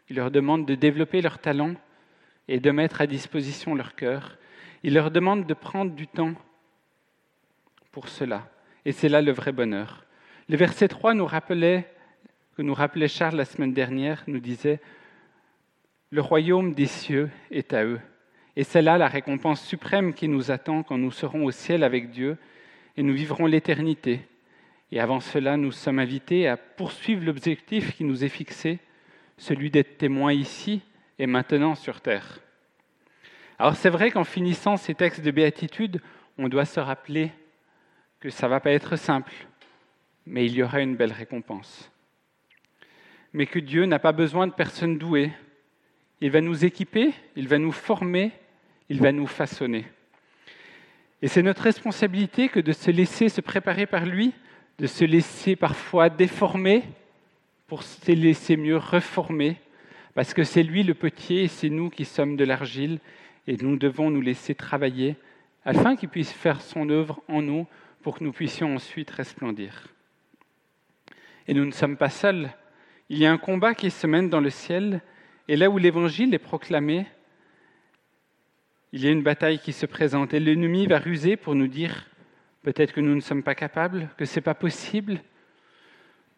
Il 0.10 0.16
leur 0.16 0.32
demande 0.32 0.66
de 0.66 0.76
développer 0.76 1.22
leurs 1.22 1.40
talents 1.40 1.76
et 2.48 2.62
de 2.62 2.72
mettre 2.72 3.02
à 3.02 3.06
disposition 3.06 3.76
leur 3.76 3.96
cœur. 3.96 4.38
Il 4.84 4.94
leur 4.94 5.12
demande 5.12 5.46
de 5.46 5.54
prendre 5.54 5.92
du 5.92 6.08
temps 6.08 6.36
pour 7.92 8.08
cela. 8.08 8.48
Et 8.86 8.94
c'est 8.94 9.10
là 9.10 9.22
le 9.22 9.34
vrai 9.34 9.52
bonheur. 9.52 10.06
Le 10.48 10.56
verset 10.56 10.88
3 10.88 11.14
nous 11.14 11.26
rappelait, 11.26 11.86
que 12.56 12.62
nous 12.62 12.74
rappelait 12.74 13.10
Charles 13.10 13.36
la 13.36 13.44
semaine 13.44 13.74
dernière, 13.74 14.24
nous 14.28 14.40
disait 14.40 14.80
Le 16.12 16.22
royaume 16.22 16.74
des 16.74 16.86
cieux 16.86 17.30
est 17.52 17.74
à 17.74 17.84
eux. 17.84 18.00
Et 18.56 18.64
c'est 18.64 18.82
là 18.82 18.98
la 18.98 19.10
récompense 19.10 19.62
suprême 19.62 20.14
qui 20.14 20.30
nous 20.30 20.50
attend 20.50 20.82
quand 20.82 20.98
nous 20.98 21.12
serons 21.12 21.44
au 21.44 21.52
ciel 21.52 21.84
avec 21.84 22.10
Dieu 22.10 22.38
et 22.98 23.04
nous 23.04 23.14
vivrons 23.14 23.46
l'éternité. 23.46 24.22
Et 24.92 25.00
avant 25.00 25.20
cela, 25.20 25.58
nous 25.58 25.72
sommes 25.72 26.00
invités 26.00 26.48
à 26.48 26.58
poursuivre 26.58 27.26
l'objectif 27.26 27.96
qui 27.96 28.04
nous 28.04 28.24
est 28.24 28.30
fixé, 28.30 28.80
celui 29.38 29.70
d'être 29.70 29.98
témoins 29.98 30.34
ici 30.34 30.82
et 31.20 31.28
maintenant 31.28 31.76
sur 31.76 32.02
terre. 32.02 32.40
Alors 33.58 33.76
c'est 33.76 33.90
vrai 33.90 34.12
qu'en 34.12 34.24
finissant 34.24 34.78
ces 34.78 34.96
textes 34.96 35.22
de 35.22 35.32
béatitude, 35.32 36.02
on 36.38 36.50
doit 36.50 36.66
se 36.66 36.80
rappeler 36.80 37.32
que 38.20 38.30
ça 38.30 38.48
ne 38.48 38.52
va 38.52 38.60
pas 38.60 38.72
être 38.72 38.96
simple, 38.96 39.34
mais 40.26 40.46
il 40.46 40.54
y 40.54 40.64
aura 40.64 40.82
une 40.82 40.96
belle 40.96 41.14
récompense. 41.14 41.92
Mais 43.34 43.46
que 43.46 43.60
Dieu 43.60 43.86
n'a 43.86 44.00
pas 44.00 44.12
besoin 44.12 44.48
de 44.48 44.54
personnes 44.54 44.98
douées. 44.98 45.32
Il 46.22 46.32
va 46.32 46.42
nous 46.42 46.64
équiper, 46.64 47.14
il 47.36 47.48
va 47.48 47.58
nous 47.58 47.72
former, 47.72 48.32
il 48.90 49.02
va 49.02 49.12
nous 49.12 49.28
façonner. 49.28 49.86
Et 51.26 51.28
c'est 51.28 51.42
notre 51.42 51.64
responsabilité 51.64 52.50
que 52.50 52.60
de 52.60 52.72
se 52.72 52.92
laisser 52.92 53.30
se 53.30 53.42
préparer 53.42 53.88
par 53.88 54.06
lui, 54.06 54.32
de 54.78 54.86
se 54.86 55.04
laisser 55.04 55.56
parfois 55.56 56.08
déformer 56.08 56.84
pour 57.66 57.82
se 57.82 58.12
laisser 58.12 58.58
mieux 58.58 58.78
reformer, 58.78 59.58
parce 60.14 60.36
que 60.36 60.44
c'est 60.44 60.62
lui 60.62 60.84
le 60.84 60.94
petit 60.94 61.38
et 61.38 61.48
c'est 61.48 61.72
nous 61.72 61.90
qui 61.90 62.06
sommes 62.06 62.36
de 62.38 62.46
l'argile, 62.46 63.00
et 63.48 63.58
nous 63.58 63.76
devons 63.76 64.12
nous 64.12 64.22
laisser 64.22 64.54
travailler 64.54 65.16
afin 65.66 65.96
qu'il 65.96 66.10
puisse 66.10 66.32
faire 66.32 66.62
son 66.62 66.92
œuvre 66.92 67.24
en 67.28 67.42
nous 67.42 67.66
pour 68.04 68.20
que 68.20 68.24
nous 68.24 68.32
puissions 68.32 68.76
ensuite 68.76 69.10
resplendir. 69.10 69.88
Et 71.48 71.56
nous 71.56 71.66
ne 71.66 71.72
sommes 71.72 71.98
pas 71.98 72.10
seuls. 72.10 72.52
Il 73.10 73.18
y 73.18 73.26
a 73.26 73.32
un 73.32 73.40
combat 73.40 73.74
qui 73.74 73.90
se 73.90 74.06
mène 74.06 74.30
dans 74.30 74.42
le 74.42 74.52
ciel, 74.52 75.02
et 75.48 75.56
là 75.56 75.72
où 75.72 75.80
l'Évangile 75.80 76.36
est 76.36 76.38
proclamé, 76.38 77.08
il 78.96 79.04
y 79.04 79.10
a 79.10 79.12
une 79.12 79.24
bataille 79.24 79.60
qui 79.60 79.74
se 79.74 79.86
présente, 79.86 80.34
et 80.34 80.40
l'ennemi 80.40 80.88
va 80.88 81.00
ruser 81.00 81.36
pour 81.36 81.54
nous 81.54 81.68
dire 81.68 82.08
peut-être 82.64 82.94
que 82.94 83.02
nous 83.02 83.14
ne 83.14 83.20
sommes 83.20 83.44
pas 83.44 83.54
capables, 83.54 84.08
que 84.18 84.24
ce 84.24 84.38
n'est 84.38 84.42
pas 84.42 84.54
possible. 84.54 85.20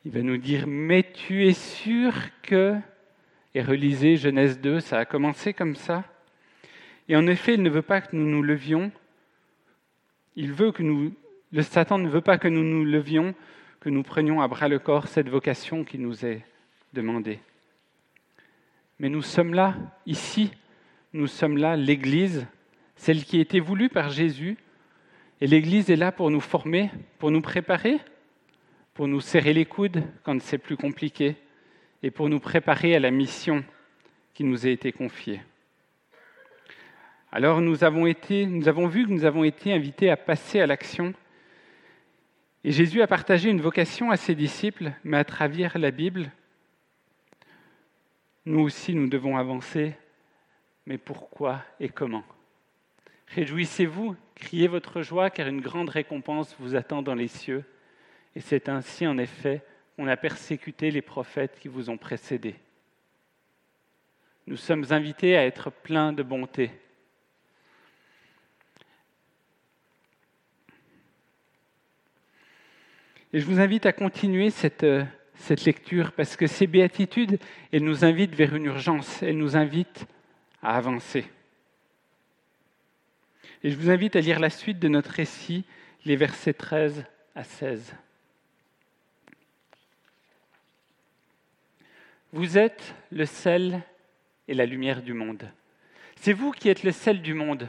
Il 0.05 0.11
va 0.11 0.23
nous 0.23 0.37
dire 0.37 0.65
mais 0.65 1.03
tu 1.03 1.45
es 1.45 1.53
sûr 1.53 2.15
que... 2.41 2.75
Et 3.53 3.61
relisez 3.61 4.17
Genèse 4.17 4.59
2, 4.59 4.79
ça 4.79 4.97
a 4.97 5.05
commencé 5.05 5.53
comme 5.53 5.75
ça. 5.75 6.03
Et 7.07 7.15
en 7.15 7.27
effet, 7.27 7.53
il 7.53 7.61
ne 7.61 7.69
veut 7.69 7.83
pas 7.83 8.01
que 8.01 8.15
nous 8.15 8.27
nous 8.27 8.41
levions. 8.41 8.91
Il 10.35 10.51
veut 10.51 10.71
que 10.71 10.81
nous, 10.81 11.13
le 11.51 11.61
Satan 11.61 11.99
ne 11.99 12.09
veut 12.09 12.21
pas 12.21 12.39
que 12.39 12.47
nous 12.47 12.63
nous 12.63 12.85
levions, 12.85 13.35
que 13.81 13.89
nous 13.89 14.01
prenions 14.01 14.41
à 14.41 14.47
bras 14.47 14.67
le 14.67 14.79
corps 14.79 15.07
cette 15.07 15.29
vocation 15.29 15.83
qui 15.83 15.99
nous 15.99 16.25
est 16.25 16.43
demandée. 16.93 17.39
Mais 18.97 19.09
nous 19.09 19.21
sommes 19.21 19.53
là, 19.53 19.75
ici, 20.07 20.49
nous 21.17 21.25
sommes 21.25 21.57
là, 21.57 21.75
l'Église, 21.75 22.45
celle 22.95 23.23
qui 23.23 23.39
a 23.39 23.41
été 23.41 23.59
voulue 23.59 23.89
par 23.89 24.09
Jésus. 24.09 24.55
Et 25.41 25.47
l'Église 25.47 25.89
est 25.89 25.95
là 25.95 26.11
pour 26.11 26.29
nous 26.29 26.39
former, 26.39 26.91
pour 27.17 27.31
nous 27.31 27.41
préparer, 27.41 27.97
pour 28.93 29.07
nous 29.07 29.19
serrer 29.19 29.53
les 29.53 29.65
coudes 29.65 30.03
quand 30.21 30.39
c'est 30.39 30.59
plus 30.59 30.77
compliqué, 30.77 31.35
et 32.03 32.11
pour 32.11 32.29
nous 32.29 32.39
préparer 32.39 32.95
à 32.95 32.99
la 32.99 33.09
mission 33.09 33.63
qui 34.35 34.43
nous 34.43 34.67
a 34.67 34.69
été 34.69 34.91
confiée. 34.91 35.41
Alors 37.31 37.61
nous 37.61 37.83
avons, 37.83 38.05
nous 38.29 38.67
avons 38.67 38.87
vu 38.87 39.07
que 39.07 39.11
nous 39.11 39.25
avons 39.25 39.43
été 39.43 39.73
invités 39.73 40.11
à 40.11 40.17
passer 40.17 40.59
à 40.59 40.67
l'action. 40.67 41.15
Et 42.63 42.71
Jésus 42.71 43.01
a 43.01 43.07
partagé 43.07 43.49
une 43.49 43.61
vocation 43.61 44.11
à 44.11 44.17
ses 44.17 44.35
disciples, 44.35 44.91
mais 45.03 45.17
à 45.17 45.23
travers 45.23 45.79
la 45.79 45.89
Bible, 45.89 46.31
nous 48.45 48.59
aussi 48.59 48.93
nous 48.93 49.09
devons 49.09 49.35
avancer. 49.35 49.95
Mais 50.87 50.97
pourquoi 50.97 51.61
et 51.81 51.89
comment? 51.89 52.23
Réjouissez-vous, 53.35 54.15
criez 54.35 54.69
votre 54.69 55.01
joie, 55.01 55.29
car 55.29 55.49
une 55.49 55.59
grande 55.59 55.89
récompense 55.89 56.55
vous 56.59 56.75
attend 56.75 57.01
dans 57.01 57.13
les 57.13 57.27
cieux. 57.27 57.65
Et 58.37 58.39
c'est 58.39 58.69
ainsi, 58.69 59.05
en 59.05 59.17
effet, 59.17 59.61
qu'on 59.97 60.07
a 60.07 60.15
persécuté 60.15 60.89
les 60.89 61.01
prophètes 61.01 61.59
qui 61.59 61.67
vous 61.67 61.89
ont 61.89 61.97
précédés. 61.97 62.55
Nous 64.47 64.55
sommes 64.55 64.85
invités 64.91 65.35
à 65.35 65.45
être 65.45 65.71
pleins 65.71 66.13
de 66.13 66.23
bonté, 66.23 66.71
Et 73.33 73.41
je 73.41 73.45
vous 73.45 73.59
invite 73.59 73.85
à 73.85 73.91
continuer 73.91 74.49
cette, 74.49 74.85
euh, 74.85 75.03
cette 75.35 75.65
lecture 75.65 76.13
parce 76.13 76.37
que 76.37 76.47
ces 76.47 76.65
béatitudes, 76.65 77.39
elles 77.73 77.83
nous 77.83 78.05
invitent 78.05 78.33
vers 78.33 78.55
une 78.55 78.65
urgence, 78.65 79.21
elles 79.21 79.37
nous 79.37 79.57
invitent 79.57 80.07
à 80.61 80.75
avancer. 80.75 81.25
Et 83.63 83.71
je 83.71 83.75
vous 83.75 83.89
invite 83.89 84.15
à 84.15 84.21
lire 84.21 84.39
la 84.39 84.49
suite 84.49 84.79
de 84.79 84.87
notre 84.87 85.11
récit, 85.11 85.65
les 86.05 86.15
versets 86.15 86.53
13 86.53 87.05
à 87.35 87.43
16. 87.43 87.95
Vous 92.33 92.57
êtes 92.57 92.93
le 93.11 93.25
sel 93.25 93.81
et 94.47 94.53
la 94.53 94.65
lumière 94.65 95.01
du 95.01 95.13
monde. 95.13 95.49
C'est 96.17 96.33
vous 96.33 96.51
qui 96.51 96.69
êtes 96.69 96.83
le 96.83 96.91
sel 96.91 97.21
du 97.21 97.33
monde. 97.33 97.67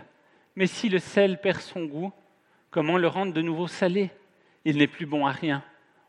Mais 0.56 0.66
si 0.66 0.88
le 0.88 0.98
sel 0.98 1.40
perd 1.40 1.60
son 1.60 1.84
goût, 1.84 2.12
comment 2.70 2.98
le 2.98 3.08
rendre 3.08 3.32
de 3.32 3.42
nouveau 3.42 3.66
salé? 3.66 4.10
Il 4.64 4.78
n'est 4.78 4.86
plus 4.86 5.06
bon 5.06 5.26
à 5.26 5.30
rien. 5.30 5.62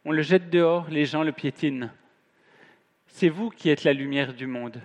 On 0.05 0.11
le 0.11 0.21
jette 0.21 0.49
dehors, 0.49 0.89
les 0.89 1.05
gens 1.05 1.23
le 1.23 1.31
piétinent. 1.31 1.89
C'est 3.07 3.29
vous 3.29 3.49
qui 3.49 3.69
êtes 3.69 3.83
la 3.83 3.93
lumière 3.93 4.33
du 4.33 4.47
monde. 4.47 4.81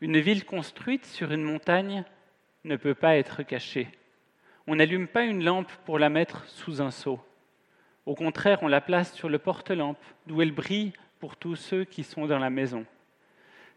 Une 0.00 0.18
ville 0.18 0.44
construite 0.44 1.06
sur 1.06 1.32
une 1.32 1.42
montagne 1.42 2.04
ne 2.64 2.76
peut 2.76 2.94
pas 2.94 3.16
être 3.16 3.42
cachée. 3.42 3.88
On 4.66 4.76
n'allume 4.76 5.08
pas 5.08 5.24
une 5.24 5.42
lampe 5.42 5.72
pour 5.84 5.98
la 5.98 6.08
mettre 6.08 6.46
sous 6.46 6.80
un 6.80 6.90
seau. 6.90 7.18
Au 8.06 8.14
contraire, 8.14 8.60
on 8.62 8.68
la 8.68 8.80
place 8.80 9.12
sur 9.12 9.28
le 9.28 9.38
porte-lampe, 9.38 10.02
d'où 10.26 10.40
elle 10.40 10.52
brille 10.52 10.92
pour 11.18 11.36
tous 11.36 11.56
ceux 11.56 11.84
qui 11.84 12.04
sont 12.04 12.26
dans 12.26 12.38
la 12.38 12.50
maison. 12.50 12.86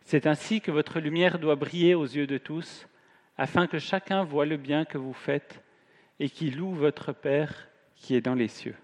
C'est 0.04 0.28
ainsi 0.28 0.62
que 0.62 0.72
votre 0.72 1.00
lumière 1.00 1.40
doit 1.40 1.56
briller 1.56 1.96
aux 1.96 2.06
yeux 2.06 2.28
de 2.28 2.38
tous, 2.38 2.88
afin 3.38 3.66
que 3.66 3.80
chacun 3.80 4.24
voie 4.24 4.46
le 4.46 4.58
bien 4.58 4.86
que 4.86 4.98
vous 4.98 5.14
faites 5.14 5.64
et 6.20 6.30
qu'il 6.30 6.58
loue 6.58 6.74
votre 6.74 7.14
Père 7.14 7.68
qui 7.96 8.16
est 8.16 8.22
dans 8.22 8.36
les 8.36 8.48
cieux. 8.48 8.76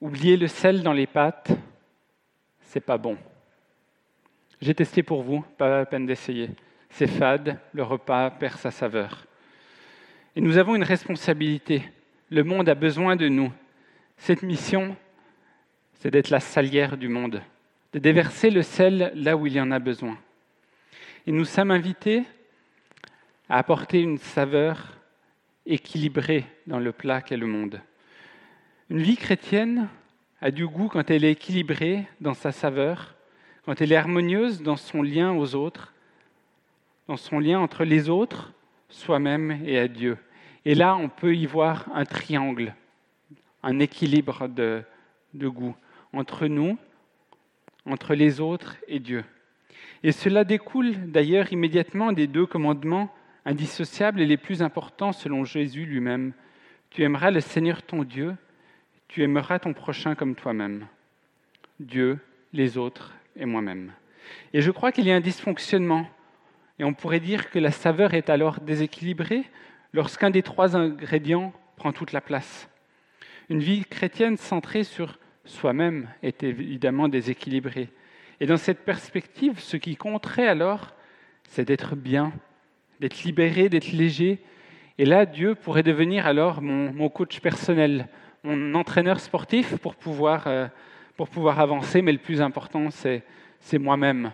Oublier 0.00 0.36
le 0.36 0.48
sel 0.48 0.82
dans 0.82 0.92
les 0.92 1.06
pâtes, 1.06 1.52
c'est 2.64 2.80
pas 2.80 2.98
bon. 2.98 3.16
J'ai 4.60 4.74
testé 4.74 5.02
pour 5.02 5.22
vous, 5.22 5.44
pas 5.58 5.68
la 5.68 5.86
peine 5.86 6.06
d'essayer. 6.06 6.50
C'est 6.90 7.06
fade, 7.06 7.58
le 7.72 7.82
repas 7.82 8.30
perd 8.30 8.58
sa 8.58 8.70
saveur. 8.70 9.26
Et 10.36 10.40
nous 10.40 10.58
avons 10.58 10.74
une 10.74 10.84
responsabilité. 10.84 11.82
Le 12.30 12.44
monde 12.44 12.68
a 12.68 12.74
besoin 12.74 13.16
de 13.16 13.28
nous. 13.28 13.52
Cette 14.16 14.42
mission, 14.42 14.96
c'est 15.94 16.10
d'être 16.10 16.30
la 16.30 16.40
salière 16.40 16.96
du 16.96 17.08
monde, 17.08 17.42
de 17.92 17.98
déverser 17.98 18.50
le 18.50 18.62
sel 18.62 19.12
là 19.14 19.36
où 19.36 19.46
il 19.46 19.54
y 19.54 19.60
en 19.60 19.70
a 19.70 19.78
besoin. 19.78 20.18
Et 21.26 21.32
nous 21.32 21.44
sommes 21.44 21.70
invités 21.70 22.24
à 23.48 23.58
apporter 23.58 24.00
une 24.00 24.18
saveur 24.18 24.98
équilibrée 25.66 26.44
dans 26.66 26.78
le 26.78 26.92
plat 26.92 27.22
qu'est 27.22 27.36
le 27.36 27.46
monde. 27.46 27.80
Une 28.90 29.02
vie 29.02 29.16
chrétienne 29.16 29.88
a 30.44 30.50
du 30.50 30.66
goût 30.66 30.88
quand 30.88 31.10
elle 31.10 31.24
est 31.24 31.30
équilibrée 31.30 32.06
dans 32.20 32.34
sa 32.34 32.52
saveur, 32.52 33.14
quand 33.64 33.80
elle 33.80 33.92
est 33.92 33.96
harmonieuse 33.96 34.60
dans 34.60 34.76
son 34.76 35.00
lien 35.00 35.32
aux 35.32 35.54
autres, 35.54 35.94
dans 37.08 37.16
son 37.16 37.38
lien 37.38 37.58
entre 37.60 37.84
les 37.84 38.10
autres, 38.10 38.52
soi-même 38.90 39.62
et 39.64 39.78
à 39.78 39.88
Dieu. 39.88 40.18
Et 40.66 40.74
là, 40.74 40.96
on 40.96 41.08
peut 41.08 41.34
y 41.34 41.46
voir 41.46 41.86
un 41.94 42.04
triangle, 42.04 42.74
un 43.62 43.78
équilibre 43.78 44.46
de, 44.48 44.82
de 45.32 45.48
goût 45.48 45.74
entre 46.12 46.46
nous, 46.46 46.76
entre 47.86 48.14
les 48.14 48.38
autres 48.38 48.76
et 48.86 48.98
Dieu. 48.98 49.24
Et 50.02 50.12
cela 50.12 50.44
découle 50.44 51.10
d'ailleurs 51.10 51.54
immédiatement 51.54 52.12
des 52.12 52.26
deux 52.26 52.44
commandements 52.44 53.10
indissociables 53.46 54.20
et 54.20 54.26
les 54.26 54.36
plus 54.36 54.60
importants 54.60 55.12
selon 55.12 55.44
Jésus 55.44 55.86
lui-même. 55.86 56.34
Tu 56.90 57.02
aimeras 57.02 57.30
le 57.30 57.40
Seigneur 57.40 57.82
ton 57.82 58.04
Dieu 58.04 58.36
tu 59.14 59.22
aimeras 59.22 59.60
ton 59.60 59.74
prochain 59.74 60.16
comme 60.16 60.34
toi-même, 60.34 60.88
Dieu, 61.78 62.18
les 62.52 62.76
autres 62.76 63.14
et 63.36 63.44
moi-même. 63.44 63.92
Et 64.52 64.60
je 64.60 64.72
crois 64.72 64.90
qu'il 64.90 65.06
y 65.06 65.12
a 65.12 65.14
un 65.14 65.20
dysfonctionnement. 65.20 66.08
Et 66.80 66.84
on 66.84 66.94
pourrait 66.94 67.20
dire 67.20 67.52
que 67.52 67.60
la 67.60 67.70
saveur 67.70 68.14
est 68.14 68.28
alors 68.28 68.58
déséquilibrée 68.58 69.44
lorsqu'un 69.92 70.30
des 70.30 70.42
trois 70.42 70.76
ingrédients 70.76 71.52
prend 71.76 71.92
toute 71.92 72.10
la 72.10 72.20
place. 72.20 72.68
Une 73.50 73.60
vie 73.60 73.84
chrétienne 73.84 74.36
centrée 74.36 74.82
sur 74.82 75.20
soi-même 75.44 76.08
est 76.24 76.42
évidemment 76.42 77.06
déséquilibrée. 77.06 77.90
Et 78.40 78.46
dans 78.46 78.56
cette 78.56 78.84
perspective, 78.84 79.60
ce 79.60 79.76
qui 79.76 79.94
compterait 79.94 80.48
alors, 80.48 80.92
c'est 81.44 81.68
d'être 81.68 81.94
bien, 81.94 82.32
d'être 82.98 83.22
libéré, 83.22 83.68
d'être 83.68 83.92
léger. 83.92 84.40
Et 84.98 85.04
là, 85.04 85.24
Dieu 85.24 85.54
pourrait 85.54 85.84
devenir 85.84 86.26
alors 86.26 86.60
mon, 86.60 87.08
coach 87.08 87.38
personnel, 87.38 88.08
mon 88.44 88.74
entraîneur 88.74 89.20
sportif 89.20 89.76
pour 89.78 89.96
pouvoir, 89.96 90.46
euh, 90.46 90.68
pour 91.16 91.28
pouvoir 91.28 91.58
avancer, 91.60 92.02
mais 92.02 92.12
le 92.12 92.18
plus 92.18 92.42
important, 92.42 92.90
c'est, 92.90 93.22
c'est 93.58 93.78
moi-même. 93.78 94.32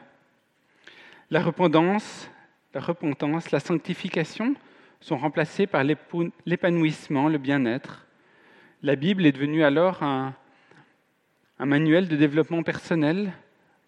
La 1.31 1.41
repentance, 1.41 2.29
la 2.75 2.81
repentance, 2.81 3.53
la 3.53 3.61
sanctification 3.61 4.55
sont 5.01 5.17
remplacées 5.17 5.69
par 5.69 5.85
l'épanouissement, 6.45 7.29
le 7.29 7.39
bien-être. 7.39 8.07
La 8.83 8.97
Bible 8.97 9.25
est 9.27 9.33
devenue 9.33 9.63
alors 9.63 10.03
un, 10.03 10.35
un 11.61 11.67
manuel 11.67 12.09
de 12.09 12.17
développement 12.17 12.65
personnel. 12.65 13.33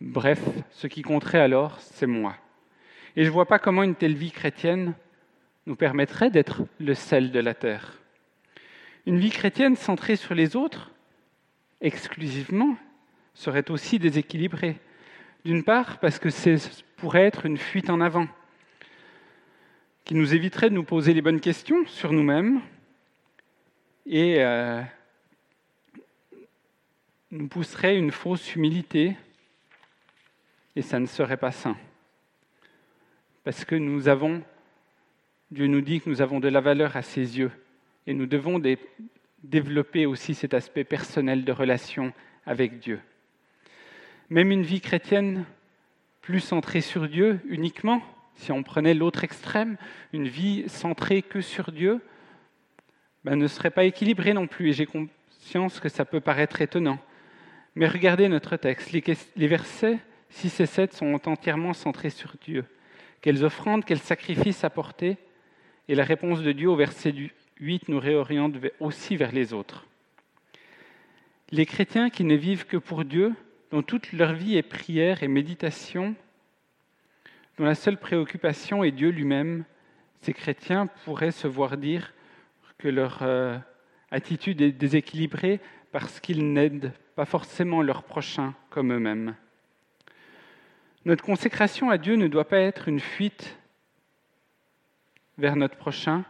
Bref, 0.01 0.41
ce 0.71 0.87
qui 0.87 1.03
compterait 1.03 1.41
alors, 1.41 1.81
c'est 1.81 2.07
moi. 2.07 2.37
Et 3.17 3.25
je 3.25 3.29
ne 3.29 3.33
vois 3.33 3.47
pas 3.47 3.59
comment 3.59 3.83
une 3.83 3.97
telle 3.97 4.15
vie 4.15 4.31
chrétienne 4.31 4.95
nous 5.67 5.77
permettrait 5.77 6.31
d'être 6.31 6.63
le 6.79 6.95
sel 6.95 7.33
de 7.33 7.41
la 7.41 7.55
terre. 7.55 8.02
Une 9.05 9.19
vie 9.19 9.31
chrétienne 9.31 9.75
centrée 9.75 10.15
sur 10.15 10.35
les 10.35 10.55
autres, 10.55 10.93
exclusivement, 11.81 12.77
serait 13.35 13.71
aussi 13.71 13.99
déséquilibrée. 13.99 14.79
D'une 15.45 15.65
part, 15.65 15.99
parce 15.99 16.21
que 16.21 16.31
ce 16.31 16.57
pourrait 16.97 17.25
être 17.25 17.47
une 17.47 17.59
fuite 17.59 17.91
en 17.91 18.01
avant, 18.01 18.29
qui 20.05 20.15
nous 20.15 20.35
éviterait 20.35 20.71
de 20.71 20.75
nous 20.75 20.85
poser 20.85 21.15
les 21.15 21.23
bonnes 21.23 21.41
questions 21.41 21.85
sur 21.87 22.13
nous-mêmes 22.13 22.61
et 24.07 24.37
euh, 24.39 24.83
nous 27.33 27.49
pousserait 27.49 27.97
une 27.97 28.13
fausse 28.13 28.55
humilité, 28.55 29.17
et 30.77 30.83
ça 30.83 31.01
ne 31.01 31.07
serait 31.07 31.37
pas 31.37 31.53
sain. 31.53 31.77
Parce 33.43 33.65
que 33.65 33.75
nous 33.75 34.07
avons, 34.07 34.43
Dieu 35.51 35.67
nous 35.67 35.81
dit 35.81 36.01
que 36.01 36.09
nous 36.09 36.23
avons 36.23 36.39
de 36.39 36.49
la 36.49 36.61
valeur 36.61 36.97
à 36.97 37.03
ses 37.03 37.39
yeux, 37.39 37.51
et 38.07 38.15
nous 38.15 38.27
devons 38.27 38.61
développer 39.43 40.07
aussi 40.07 40.35
cet 40.35 40.55
aspect 40.55 40.85
personnel 40.85 41.45
de 41.45 41.53
relation 41.53 42.13
avec 42.47 42.79
Dieu. 42.79 43.01
Même 44.31 44.51
une 44.51 44.63
vie 44.63 44.81
chrétienne 44.81 45.45
plus 46.21 46.41
centrée 46.41 46.81
sur 46.81 47.09
Dieu 47.09 47.41
uniquement, 47.49 48.03
si 48.37 48.53
on 48.53 48.63
prenait 48.63 48.95
l'autre 48.95 49.25
extrême, 49.25 49.77
une 50.13 50.27
vie 50.27 50.69
centrée 50.69 51.23
que 51.23 51.41
sur 51.41 51.71
Dieu, 51.71 52.01
ben, 53.25 53.37
ne 53.37 53.47
serait 53.47 53.71
pas 53.71 53.85
équilibrée 53.85 54.33
non 54.33 54.47
plus. 54.47 54.71
Et 54.71 54.73
j'ai 54.73 54.87
conscience 54.87 55.81
que 55.81 55.89
ça 55.89 56.05
peut 56.05 56.21
paraître 56.21 56.61
étonnant. 56.61 56.99
Mais 57.75 57.87
regardez 57.87 58.29
notre 58.29 58.57
texte. 58.57 58.93
Les 58.93 59.49
versets 59.49 59.99
6 60.31 60.61
et 60.61 60.67
7 60.67 60.93
sont 60.95 61.29
entièrement 61.29 61.73
centrés 61.73 62.11
sur 62.11 62.35
Dieu. 62.43 62.65
Quelles 63.21 63.45
offrandes, 63.45 63.85
quels 63.85 63.99
sacrifices 63.99 64.65
apporter? 64.65 65.19
Et 65.89 65.95
la 65.95 66.05
réponse 66.05 66.43
de 66.43 66.53
Dieu 66.53 66.69
au 66.69 66.77
verset 66.77 67.13
8 67.63 67.89
nous 67.89 68.01
réoriente 68.01 68.57
aussi 68.81 69.17
vers 69.17 69.31
les 69.31 69.53
autres. 69.53 69.87
Les 71.53 71.65
chrétiens 71.65 72.11
qui 72.11 72.25
ne 72.25 72.35
vivent 72.35 72.67
que 72.67 72.77
pour 72.77 73.05
Dieu, 73.05 73.35
dont 73.71 73.83
toute 73.83 74.13
leur 74.13 74.33
vie 74.33 74.57
est 74.57 74.65
prière 74.65 75.23
et 75.23 75.29
méditation, 75.29 76.17
dont 77.57 77.65
la 77.65 77.77
seule 77.77 77.99
préoccupation 77.99 78.83
est 78.83 78.91
Dieu 78.91 79.11
lui-même, 79.11 79.65
ces 80.23 80.33
chrétiens 80.33 80.89
pourraient 81.05 81.31
se 81.31 81.47
voir 81.47 81.77
dire 81.77 82.13
que 82.79 82.89
leur 82.89 83.21
euh, 83.23 83.57
attitude 84.11 84.61
est 84.61 84.73
déséquilibrée 84.73 85.61
parce 85.93 86.19
qu'ils 86.19 86.53
n'aident 86.53 86.93
pas 87.15 87.27
forcément 87.27 87.81
leurs 87.81 88.03
prochains 88.03 88.55
comme 88.71 88.93
eux-mêmes. 88.93 89.37
Notre 91.05 91.23
consécration 91.23 91.91
à 91.91 91.99
Dieu 91.99 92.17
ne 92.17 92.27
doit 92.27 92.49
pas 92.49 92.59
être 92.59 92.89
une 92.89 93.01
fuite 93.01 93.57
vers 95.39 95.55
notre 95.55 95.77
prochain, 95.77 96.25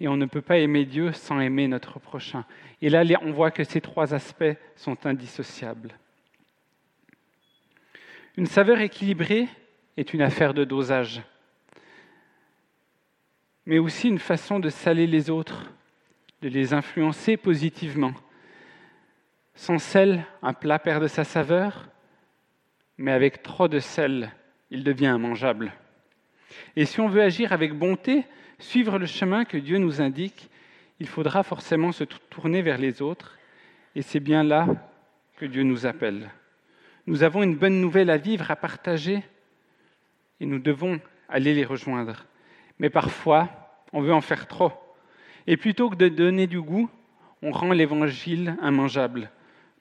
et 0.00 0.08
on 0.08 0.16
ne 0.16 0.26
peut 0.26 0.42
pas 0.42 0.58
aimer 0.58 0.84
Dieu 0.84 1.12
sans 1.12 1.40
aimer 1.40 1.68
notre 1.68 1.98
prochain. 1.98 2.44
Et 2.80 2.88
là, 2.88 3.02
on 3.22 3.32
voit 3.32 3.50
que 3.50 3.64
ces 3.64 3.80
trois 3.80 4.14
aspects 4.14 4.56
sont 4.76 5.06
indissociables. 5.06 5.94
Une 8.36 8.46
saveur 8.46 8.80
équilibrée 8.80 9.48
est 9.96 10.14
une 10.14 10.22
affaire 10.22 10.54
de 10.54 10.64
dosage, 10.64 11.22
mais 13.66 13.78
aussi 13.78 14.08
une 14.08 14.20
façon 14.20 14.60
de 14.60 14.68
saler 14.68 15.08
les 15.08 15.28
autres, 15.28 15.72
de 16.42 16.48
les 16.48 16.72
influencer 16.72 17.36
positivement. 17.36 18.14
Sans 19.54 19.78
sel, 19.78 20.24
un 20.40 20.52
plat 20.52 20.78
perd 20.78 21.02
de 21.02 21.08
sa 21.08 21.24
saveur, 21.24 21.88
mais 22.96 23.10
avec 23.10 23.42
trop 23.42 23.66
de 23.66 23.80
sel, 23.80 24.32
il 24.70 24.84
devient 24.84 25.12
immangeable. 25.16 25.72
Et 26.76 26.84
si 26.84 27.00
on 27.00 27.08
veut 27.08 27.22
agir 27.22 27.52
avec 27.52 27.72
bonté, 27.72 28.24
suivre 28.58 28.98
le 28.98 29.06
chemin 29.06 29.44
que 29.44 29.56
Dieu 29.56 29.78
nous 29.78 30.00
indique, 30.00 30.48
il 31.00 31.06
faudra 31.06 31.42
forcément 31.42 31.92
se 31.92 32.04
tourner 32.04 32.62
vers 32.62 32.78
les 32.78 33.02
autres, 33.02 33.38
et 33.94 34.02
c'est 34.02 34.20
bien 34.20 34.42
là 34.42 34.66
que 35.36 35.46
Dieu 35.46 35.62
nous 35.62 35.86
appelle. 35.86 36.30
Nous 37.06 37.22
avons 37.22 37.42
une 37.42 37.56
bonne 37.56 37.80
nouvelle 37.80 38.10
à 38.10 38.16
vivre, 38.16 38.50
à 38.50 38.56
partager, 38.56 39.22
et 40.40 40.46
nous 40.46 40.58
devons 40.58 41.00
aller 41.28 41.54
les 41.54 41.64
rejoindre. 41.64 42.26
Mais 42.78 42.90
parfois, 42.90 43.48
on 43.92 44.02
veut 44.02 44.12
en 44.12 44.20
faire 44.20 44.46
trop. 44.46 44.72
Et 45.46 45.56
plutôt 45.56 45.88
que 45.90 45.96
de 45.96 46.08
donner 46.08 46.46
du 46.46 46.60
goût, 46.60 46.90
on 47.42 47.52
rend 47.52 47.72
l'évangile 47.72 48.56
immangeable. 48.62 49.30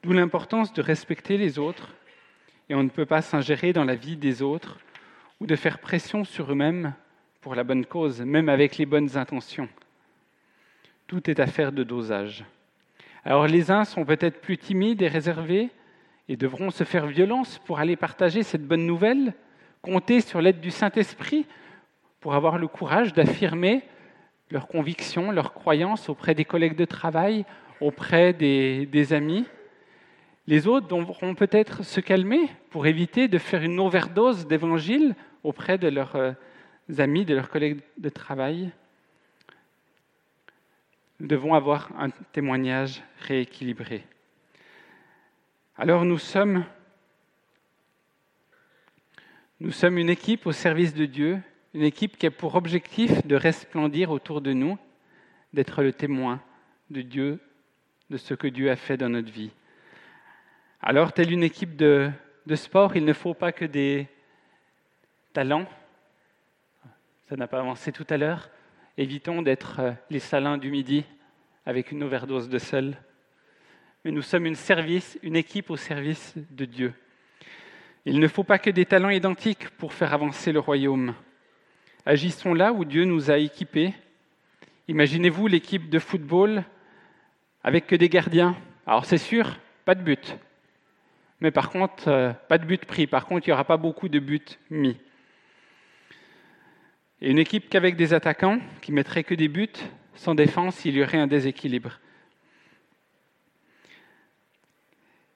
D'où 0.04 0.14
l'importance 0.14 0.72
de 0.74 0.82
respecter 0.82 1.38
les 1.38 1.60
autres, 1.60 1.94
et 2.70 2.76
on 2.76 2.84
ne 2.84 2.90
peut 2.90 3.06
pas 3.06 3.22
s'ingérer 3.22 3.74
dans 3.74 3.86
la 3.86 3.96
vie 3.96 4.18
des 4.18 4.42
autres 4.42 4.78
ou 5.40 5.48
de 5.48 5.56
faire 5.56 5.80
pression 5.80 6.24
sur 6.24 6.52
eux-mêmes 6.52 6.94
pour 7.48 7.56
la 7.56 7.64
bonne 7.64 7.86
cause, 7.86 8.20
même 8.20 8.50
avec 8.50 8.78
les 8.78 8.86
bonnes 8.86 9.16
intentions. 9.16 9.70
Tout 11.08 11.30
est 11.30 11.40
affaire 11.40 11.72
de 11.72 11.82
dosage. 11.82 12.44
Alors 13.24 13.48
les 13.48 13.72
uns 13.72 13.86
sont 13.86 14.04
peut-être 14.04 14.42
plus 14.42 14.58
timides 14.58 15.02
et 15.02 15.08
réservés 15.08 15.70
et 16.28 16.36
devront 16.36 16.72
se 16.72 16.84
faire 16.84 17.08
violence 17.08 17.58
pour 17.60 17.80
aller 17.80 17.96
partager 17.96 18.44
cette 18.44 18.68
bonne 18.68 18.86
nouvelle, 18.86 19.34
compter 19.82 20.20
sur 20.20 20.42
l'aide 20.42 20.60
du 20.60 20.72
Saint-Esprit 20.72 21.46
pour 22.20 22.36
avoir 22.36 22.58
le 22.58 22.68
courage 22.68 23.14
d'affirmer 23.14 23.82
leurs 24.52 24.68
convictions, 24.68 25.32
leurs 25.32 25.54
croyances 25.54 26.10
auprès 26.10 26.36
des 26.36 26.44
collègues 26.44 26.76
de 26.76 26.84
travail, 26.84 27.46
auprès 27.80 28.34
des, 28.34 29.14
amis. 29.14 29.46
Les 30.48 30.68
autres 30.68 30.90
devront 30.90 31.34
peut-être 31.34 31.86
se 31.86 32.02
calmer 32.02 32.50
pour 32.72 32.88
éviter 32.88 33.30
de 33.30 33.38
faire 33.38 33.64
une 33.64 33.80
overdose 33.80 34.48
d'évangile 34.48 35.16
auprès 35.46 35.78
de 35.78 35.88
leurs 35.88 36.18
euh, 36.18 36.34
amis, 36.98 37.26
de 37.26 37.36
leurs 37.36 37.50
collègues 37.50 37.82
de 37.98 38.10
travail. 38.10 38.72
Nous 41.20 41.28
devons 41.28 41.54
avoir 41.54 41.92
un 42.00 42.10
témoignage 42.10 43.04
rééquilibré. 43.20 44.06
Alors 45.78 46.06
nous 46.06 46.18
sommes, 46.18 46.64
nous 49.60 49.72
sommes 49.72 49.98
une 49.98 50.10
équipe 50.10 50.48
au 50.48 50.52
service 50.52 50.94
de 50.94 51.06
Dieu, 51.06 51.40
une 51.74 51.84
équipe 51.84 52.18
qui 52.18 52.26
a 52.26 52.32
pour 52.32 52.56
objectif 52.56 53.26
de 53.26 53.36
resplendir 53.36 54.12
autour 54.12 54.42
de 54.42 54.54
nous, 54.54 54.78
d'être 55.54 55.84
le 55.84 55.94
témoin 55.94 56.42
de 56.90 57.02
Dieu, 57.02 57.40
de 58.10 58.18
ce 58.18 58.34
que 58.34 58.48
Dieu 58.48 58.72
a 58.72 58.76
fait 58.76 58.98
dans 58.98 59.10
notre 59.10 59.32
vie. 59.32 59.52
Alors, 60.82 61.12
telle 61.12 61.32
une 61.32 61.44
équipe 61.44 61.76
de, 61.76 62.10
de 62.46 62.56
sport, 62.56 62.96
il 62.96 63.04
ne 63.04 63.14
faut 63.14 63.34
pas 63.34 63.52
que 63.52 63.66
des 63.66 64.08
talents, 65.34 65.68
ça 67.30 67.36
n'a 67.36 67.48
pas 67.48 67.60
avancé 67.60 67.92
tout 67.92 68.08
à 68.10 68.18
l'heure, 68.18 68.50
évitons 68.98 69.42
d'être 69.42 69.80
euh, 69.80 69.92
les 70.10 70.20
salins 70.20 70.58
du 70.58 70.72
midi 70.72 71.04
avec 71.66 71.92
une 71.92 72.04
overdose 72.04 72.50
de 72.50 72.58
sel 72.58 72.98
mais 74.08 74.14
nous 74.14 74.22
sommes 74.22 74.46
une, 74.46 74.56
service, 74.56 75.20
une 75.22 75.36
équipe 75.36 75.70
au 75.70 75.76
service 75.76 76.34
de 76.52 76.64
Dieu. 76.64 76.94
Il 78.06 78.22
ne 78.22 78.28
faut 78.30 78.46
pas 78.46 78.58
que 78.58 78.70
des 78.70 78.86
talents 78.86 79.10
identiques 79.10 79.70
pour 79.72 79.92
faire 79.92 80.14
avancer 80.14 80.54
le 80.54 80.60
royaume. 80.60 81.14
Agissons 82.06 82.54
là 82.54 82.72
où 82.72 82.86
Dieu 82.86 83.04
nous 83.04 83.30
a 83.30 83.38
équipés. 83.38 83.94
Imaginez-vous 84.88 85.48
l'équipe 85.48 85.90
de 85.90 86.00
football 86.00 86.64
avec 87.66 87.86
que 87.86 87.98
des 87.98 88.08
gardiens. 88.08 88.56
Alors 88.86 89.04
c'est 89.04 89.18
sûr, 89.18 89.58
pas 89.84 89.96
de 89.96 90.04
but. 90.04 90.38
Mais 91.42 91.52
par 91.52 91.70
contre, 91.70 92.08
euh, 92.08 92.32
pas 92.48 92.60
de 92.60 92.66
but 92.66 92.86
pris. 92.86 93.08
Par 93.08 93.26
contre, 93.26 93.46
il 93.46 93.50
n'y 93.50 93.54
aura 93.54 93.66
pas 93.66 93.76
beaucoup 93.76 94.08
de 94.08 94.20
buts 94.20 94.58
mis. 94.70 94.98
Et 97.22 97.32
une 97.32 97.40
équipe 97.40 97.70
qu'avec 97.70 97.96
des 97.96 98.14
attaquants 98.14 98.60
qui 98.82 98.92
mettraient 98.92 99.24
que 99.24 99.34
des 99.34 99.48
buts, 99.48 99.70
sans 100.14 100.36
défense, 100.36 100.86
il 100.86 100.96
y 100.96 101.04
aurait 101.04 101.18
un 101.18 101.28
déséquilibre. 101.28 102.00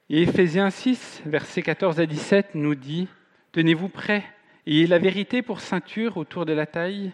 Et 0.08 0.22
Éphésiens 0.22 0.70
6, 0.70 1.22
versets 1.26 1.62
14 1.62 1.98
à 1.98 2.06
17 2.06 2.54
nous 2.54 2.74
dit, 2.74 3.08
Tenez-vous 3.52 3.88
prêts, 3.88 4.24
ayez 4.66 4.86
la 4.86 4.98
vérité 4.98 5.42
pour 5.42 5.60
ceinture 5.60 6.18
autour 6.18 6.46
de 6.46 6.52
la 6.52 6.66
taille, 6.66 7.12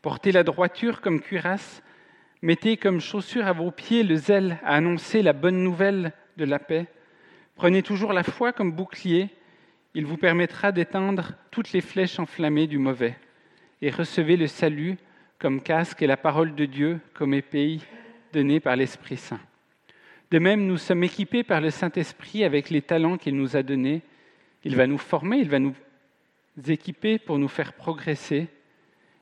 portez 0.00 0.32
la 0.32 0.42
droiture 0.42 1.00
comme 1.00 1.20
cuirasse, 1.20 1.82
mettez 2.40 2.76
comme 2.76 3.00
chaussure 3.00 3.46
à 3.46 3.52
vos 3.52 3.70
pieds 3.70 4.02
le 4.02 4.16
zèle 4.16 4.58
à 4.64 4.74
annoncer 4.74 5.22
la 5.22 5.32
bonne 5.32 5.62
nouvelle 5.62 6.12
de 6.36 6.44
la 6.44 6.58
paix, 6.58 6.86
prenez 7.54 7.82
toujours 7.82 8.12
la 8.12 8.24
foi 8.24 8.52
comme 8.52 8.72
bouclier, 8.72 9.30
il 9.94 10.06
vous 10.06 10.16
permettra 10.16 10.72
d'éteindre 10.72 11.34
toutes 11.50 11.72
les 11.72 11.80
flèches 11.82 12.18
enflammées 12.18 12.66
du 12.66 12.78
mauvais, 12.78 13.16
et 13.82 13.90
recevez 13.90 14.36
le 14.36 14.46
salut 14.46 14.96
comme 15.40 15.60
casque 15.60 16.02
et 16.02 16.06
la 16.06 16.16
parole 16.16 16.54
de 16.54 16.64
Dieu 16.64 17.00
comme 17.14 17.34
épée 17.34 17.80
donnée 18.32 18.60
par 18.60 18.76
l'Esprit 18.76 19.16
Saint. 19.16 19.40
De 20.30 20.38
même, 20.38 20.64
nous 20.66 20.78
sommes 20.78 21.02
équipés 21.02 21.42
par 21.42 21.60
le 21.60 21.70
Saint-Esprit 21.70 22.44
avec 22.44 22.70
les 22.70 22.80
talents 22.80 23.18
qu'il 23.18 23.36
nous 23.36 23.56
a 23.56 23.64
donnés. 23.64 24.00
Il 24.64 24.76
va 24.76 24.86
nous 24.86 24.98
former, 24.98 25.38
il 25.38 25.50
va 25.50 25.58
nous 25.58 25.74
équiper 26.68 27.18
pour 27.18 27.38
nous 27.38 27.48
faire 27.48 27.72
progresser, 27.72 28.46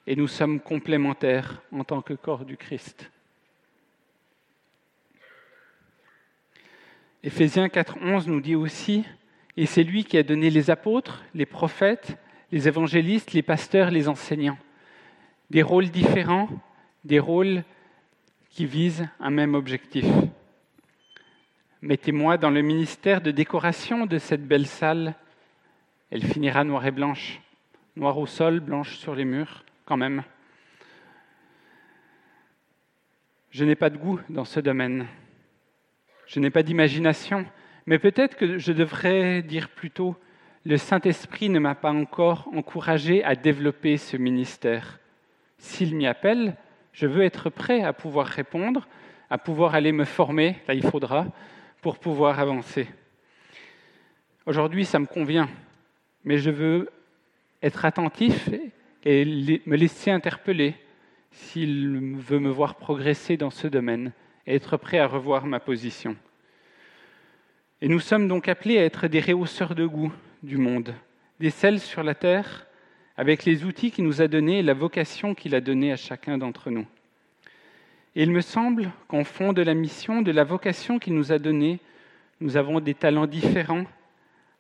et 0.07 0.15
nous 0.15 0.29
sommes 0.29 0.61
complémentaires 0.61 1.63
en 1.73 1.83
tant 1.83 2.03
que 2.03 2.15
corps 2.15 2.45
du 2.45 2.57
Christ. 2.57 3.11
Éphésiens 7.23 7.67
4.11 7.67 8.27
nous 8.27 8.41
dit 8.41 8.55
aussi, 8.55 9.05
et 9.57 9.67
c'est 9.67 9.85
lui 9.85 10.05
qui 10.05 10.19
a 10.19 10.23
donné 10.23 10.51
les 10.51 10.71
apôtres, 10.71 11.25
les 11.35 11.47
prophètes, 11.47 12.19
les 12.53 12.69
évangélistes, 12.69 13.33
les 13.33 13.43
pasteurs, 13.43 13.91
les 13.91 14.09
enseignants. 14.09 14.59
des 15.51 15.63
rôles 15.63 15.89
différents, 15.89 16.49
des 17.05 17.19
rôles 17.19 17.65
qui 18.51 18.67
visent 18.67 19.09
un 19.19 19.31
même 19.31 19.55
objectif. 19.55 20.07
Mettez-moi 21.83 22.37
dans 22.37 22.51
le 22.51 22.63
ministère 22.63 23.21
de 23.21 23.31
décoration 23.31 24.07
de 24.07 24.19
cette 24.19 24.47
belle 24.47 24.67
salle. 24.67 25.15
Elle 26.11 26.23
finira 26.23 26.63
noire 26.63 26.87
et 26.87 26.91
blanche, 26.91 27.41
noire 27.97 28.19
au 28.19 28.27
sol, 28.27 28.61
blanche 28.61 28.97
sur 28.97 29.15
les 29.15 29.25
murs, 29.25 29.65
quand 29.87 29.97
même. 29.97 30.23
Je 33.51 33.65
n'ai 33.65 33.75
pas 33.77 33.91
de 33.91 33.97
goût 33.97 34.21
dans 34.29 34.45
ce 34.45 34.61
domaine. 34.61 35.07
Je 36.27 36.39
n'ai 36.39 36.51
pas 36.51 36.63
d'imagination, 36.63 37.45
mais 37.87 37.99
peut-être 37.99 38.37
que 38.37 38.59
je 38.59 38.73
devrais 38.73 39.43
dire 39.43 39.69
plutôt, 39.69 40.17
le 40.65 40.77
Saint-Esprit 40.77 41.49
ne 41.49 41.59
m'a 41.59 41.75
pas 41.75 41.93
encore 41.93 42.49
encouragé 42.55 43.25
à 43.25 43.35
développer 43.35 43.97
ce 43.97 44.17
ministère. 44.17 45.01
S'il 45.59 45.97
m'y 45.97 46.07
appelle, 46.07 46.57
je 46.93 47.07
veux 47.07 47.23
être 47.23 47.49
prêt 47.49 47.83
à 47.83 47.93
pouvoir 47.93 48.27
répondre, 48.27 48.87
à 49.31 49.39
pouvoir 49.39 49.75
aller 49.75 49.93
me 49.93 50.05
former, 50.05 50.57
là 50.69 50.75
il 50.75 50.83
faudra, 50.83 51.27
pour 51.81 51.99
pouvoir 51.99 52.41
avancer. 52.41 52.89
Aujourd'hui, 54.45 54.85
ça 54.85 54.99
me 54.99 55.07
convient, 55.07 55.49
mais 56.25 56.37
je 56.39 56.51
veux 56.51 56.91
être 57.63 57.85
attentif 57.85 58.51
et 59.05 59.25
me 59.65 59.77
laisser 59.77 60.11
interpeller 60.11 60.75
s'il 61.31 62.17
veut 62.17 62.39
me 62.39 62.51
voir 62.51 62.75
progresser 62.75 63.37
dans 63.37 63.51
ce 63.51 63.67
domaine 63.67 64.13
et 64.47 64.57
être 64.57 64.77
prêt 64.77 64.99
à 64.99 65.07
revoir 65.07 65.47
ma 65.47 65.61
position. 65.61 66.17
Et 67.81 67.89
nous 67.89 68.01
sommes 68.01 68.29
donc 68.29 68.49
appelés 68.49 68.79
à 68.79 68.85
être 68.85 69.07
des 69.07 69.21
rehausseurs 69.21 69.75
de 69.75 69.87
goût 69.87 70.13
du 70.43 70.57
monde, 70.57 70.95
des 71.39 71.51
sels 71.51 71.81
sur 71.81 72.03
la 72.03 72.15
terre, 72.15 72.67
avec 73.17 73.45
les 73.45 73.65
outils 73.65 73.91
qu'il 73.91 74.05
nous 74.05 74.23
a 74.23 74.29
donnés 74.29 74.61
et 74.61 74.63
la 74.63 74.75
vocation 74.75 75.35
qu'il 75.35 75.55
a 75.55 75.61
donnée 75.61 75.93
à 75.93 75.97
chacun 75.97 76.39
d'entre 76.39 76.71
nous. 76.71 76.87
Et 78.17 78.23
il 78.23 78.31
me 78.31 78.41
semble 78.41 78.91
qu'en 79.09 79.25
fond 79.25 79.53
de 79.53 79.63
la 79.63 79.75
mission, 79.75 80.23
de 80.23 80.33
la 80.33 80.45
vocation 80.45 80.99
qu'il 80.99 81.15
nous 81.15 81.33
a 81.33 81.39
donnée, 81.39 81.81
nous 82.41 82.57
avons 82.57 82.81
des 82.81 82.95
talents 82.95 83.27
différents 83.27 83.85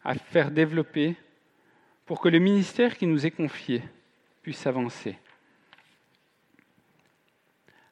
à 0.05 0.14
faire 0.14 0.51
développer 0.51 1.16
pour 2.07 2.21
que 2.21 2.29
le 2.29 2.38
ministère 2.38 2.97
qui 2.97 3.07
nous 3.07 3.27
est 3.27 3.31
confié 3.31 3.83
puisse 4.43 4.66
avancer. 4.66 5.16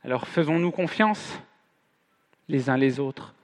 Alors 0.04 0.28
faisons-nous 0.28 0.70
confiance 0.70 1.38
les 2.48 2.70
uns 2.70 2.76
les 2.76 3.00
autres. 3.00 3.34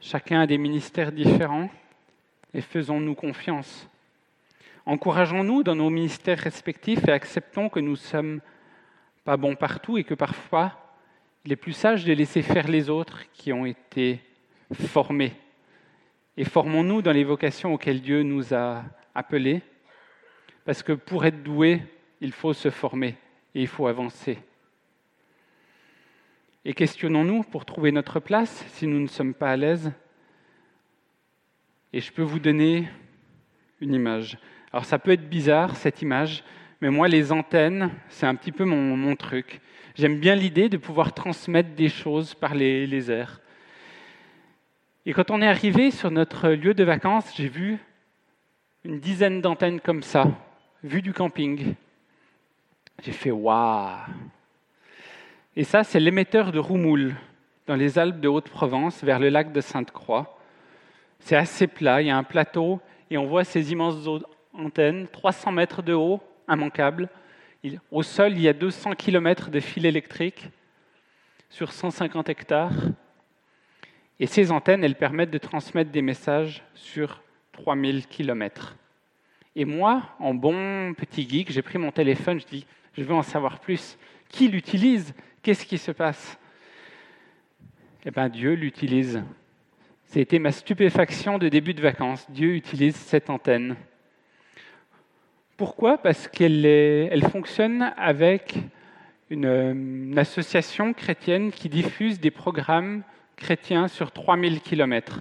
Chacun 0.00 0.40
a 0.40 0.46
des 0.46 0.58
ministères 0.58 1.12
différents 1.12 1.70
et 2.56 2.62
faisons-nous 2.62 3.14
confiance. 3.14 3.86
Encourageons-nous 4.86 5.62
dans 5.62 5.74
nos 5.74 5.90
ministères 5.90 6.38
respectifs 6.38 7.06
et 7.06 7.12
acceptons 7.12 7.68
que 7.68 7.80
nous 7.80 7.90
ne 7.90 7.96
sommes 7.96 8.40
pas 9.24 9.36
bons 9.36 9.54
partout 9.54 9.98
et 9.98 10.04
que 10.04 10.14
parfois 10.14 10.72
il 11.44 11.52
est 11.52 11.56
plus 11.56 11.74
sage 11.74 12.06
de 12.06 12.14
laisser 12.14 12.40
faire 12.40 12.66
les 12.66 12.88
autres 12.88 13.30
qui 13.34 13.52
ont 13.52 13.66
été 13.66 14.20
formés. 14.72 15.34
Et 16.38 16.44
formons-nous 16.44 17.02
dans 17.02 17.12
les 17.12 17.24
vocations 17.24 17.74
auxquelles 17.74 18.00
Dieu 18.00 18.22
nous 18.22 18.54
a 18.54 18.84
appelés, 19.14 19.60
parce 20.64 20.82
que 20.82 20.92
pour 20.92 21.26
être 21.26 21.42
doué, 21.42 21.82
il 22.22 22.32
faut 22.32 22.54
se 22.54 22.70
former 22.70 23.16
et 23.54 23.60
il 23.60 23.68
faut 23.68 23.86
avancer. 23.86 24.38
Et 26.64 26.72
questionnons-nous 26.72 27.42
pour 27.42 27.66
trouver 27.66 27.92
notre 27.92 28.18
place 28.18 28.64
si 28.68 28.86
nous 28.86 28.98
ne 28.98 29.08
sommes 29.08 29.34
pas 29.34 29.50
à 29.50 29.56
l'aise? 29.56 29.92
Et 31.96 32.02
je 32.02 32.12
peux 32.12 32.20
vous 32.20 32.40
donner 32.40 32.90
une 33.80 33.94
image. 33.94 34.36
Alors 34.70 34.84
ça 34.84 34.98
peut 34.98 35.12
être 35.12 35.30
bizarre, 35.30 35.76
cette 35.76 36.02
image, 36.02 36.44
mais 36.82 36.90
moi, 36.90 37.08
les 37.08 37.32
antennes, 37.32 37.90
c'est 38.10 38.26
un 38.26 38.34
petit 38.34 38.52
peu 38.52 38.66
mon, 38.66 39.16
truc. 39.16 39.62
J'aime 39.94 40.20
bien 40.20 40.34
l'idée 40.34 40.68
de 40.68 40.76
pouvoir 40.76 41.14
transmettre 41.14 41.70
des 41.70 41.88
choses 41.88 42.34
par 42.34 42.54
les, 42.54 43.10
airs. 43.10 43.40
Et 45.06 45.14
quand 45.14 45.30
on 45.30 45.40
est 45.40 45.48
arrivé 45.48 45.90
sur 45.90 46.10
notre 46.10 46.50
lieu 46.50 46.74
de 46.74 46.84
vacances, 46.84 47.32
j'ai 47.34 47.48
vu 47.48 47.78
une 48.84 49.00
dizaine 49.00 49.40
d'antennes 49.40 49.80
comme 49.80 50.02
ça, 50.02 50.26
vues 50.84 51.00
du 51.00 51.14
camping. 51.14 51.76
J'ai 53.02 53.12
fait 53.12 53.30
waouh 53.30 53.96
et 55.56 55.64
ça, 55.64 55.82
c'est 55.82 55.98
l'émetteur 55.98 56.52
de 56.52 56.58
Roumoul, 56.58 57.14
dans 57.66 57.74
les 57.74 57.98
Alpes 57.98 58.20
de 58.20 58.28
Haute-Provence, 58.28 59.02
vers 59.02 59.18
le 59.18 59.30
lac 59.30 59.50
de 59.50 59.62
Sainte-Croix. 59.62 60.35
C'est 61.18 61.36
assez 61.36 61.66
plat, 61.66 62.02
il 62.02 62.08
y 62.08 62.10
a 62.10 62.16
un 62.16 62.24
plateau, 62.24 62.80
et 63.10 63.18
on 63.18 63.26
voit 63.26 63.44
ces 63.44 63.72
immenses 63.72 64.08
antennes, 64.52 65.08
300 65.08 65.52
mètres 65.52 65.82
de 65.82 65.92
haut, 65.92 66.20
immanquables. 66.48 67.08
Au 67.90 68.02
sol, 68.02 68.32
il 68.32 68.40
y 68.40 68.48
a 68.48 68.52
200 68.52 68.92
km 68.94 69.50
de 69.50 69.60
fil 69.60 69.86
électrique 69.86 70.48
sur 71.50 71.72
150 71.72 72.28
hectares. 72.28 72.72
Et 74.18 74.26
ces 74.26 74.50
antennes, 74.52 74.84
elles 74.84 74.94
permettent 74.94 75.30
de 75.30 75.38
transmettre 75.38 75.90
des 75.90 76.02
messages 76.02 76.62
sur 76.74 77.22
3000 77.52 78.06
km. 78.06 78.76
Et 79.54 79.64
moi, 79.64 80.02
en 80.18 80.34
bon 80.34 80.94
petit 80.94 81.28
geek, 81.28 81.50
j'ai 81.50 81.62
pris 81.62 81.78
mon 81.78 81.90
téléphone, 81.90 82.40
je 82.40 82.46
dis, 82.46 82.66
je 82.96 83.02
veux 83.02 83.14
en 83.14 83.22
savoir 83.22 83.58
plus. 83.58 83.98
Qui 84.28 84.48
l'utilise? 84.48 85.14
Qu'est-ce 85.42 85.64
qui 85.64 85.78
se 85.78 85.92
passe? 85.92 86.38
Eh 88.04 88.10
bien, 88.10 88.28
Dieu 88.28 88.54
l'utilise. 88.54 89.22
C'était 90.06 90.38
ma 90.38 90.52
stupéfaction 90.52 91.36
de 91.36 91.48
début 91.48 91.74
de 91.74 91.82
vacances. 91.82 92.30
Dieu 92.30 92.54
utilise 92.54 92.94
cette 92.94 93.28
antenne. 93.28 93.76
Pourquoi? 95.56 95.98
Parce 95.98 96.28
qu'elle 96.28 96.64
elle 96.64 97.28
fonctionne 97.28 97.92
avec 97.96 98.54
une, 99.30 100.14
association 100.16 100.92
chrétienne 100.92 101.50
qui 101.50 101.68
diffuse 101.68 102.20
des 102.20 102.30
programmes 102.30 103.02
chrétiens 103.36 103.88
sur 103.88 104.12
3000 104.12 104.60
km. 104.60 105.20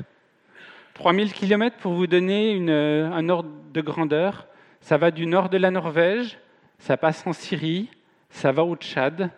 3000 0.94 1.34
km, 1.34 1.76
pour 1.78 1.94
vous 1.94 2.08
donner 2.08 2.56
un 2.70 3.28
ordre 3.28 3.50
de 3.74 3.82
grandeur, 3.82 4.48
ça 4.82 4.98
va 4.98 5.10
du 5.12 5.26
nord 5.26 5.50
de 5.50 5.58
la 5.58 5.72
Norvège, 5.72 6.38
ça 6.78 6.96
passe 6.96 7.26
en 7.26 7.34
Syrie, 7.34 7.90
ça 8.30 8.52
va 8.52 8.64
au 8.64 8.76
Tchad, 8.76 9.32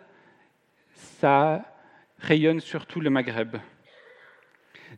ça 0.94 1.64
rayonne 2.18 2.60
sur 2.60 2.86
tout 2.86 3.00
le 3.00 3.10
Maghreb. 3.10 3.56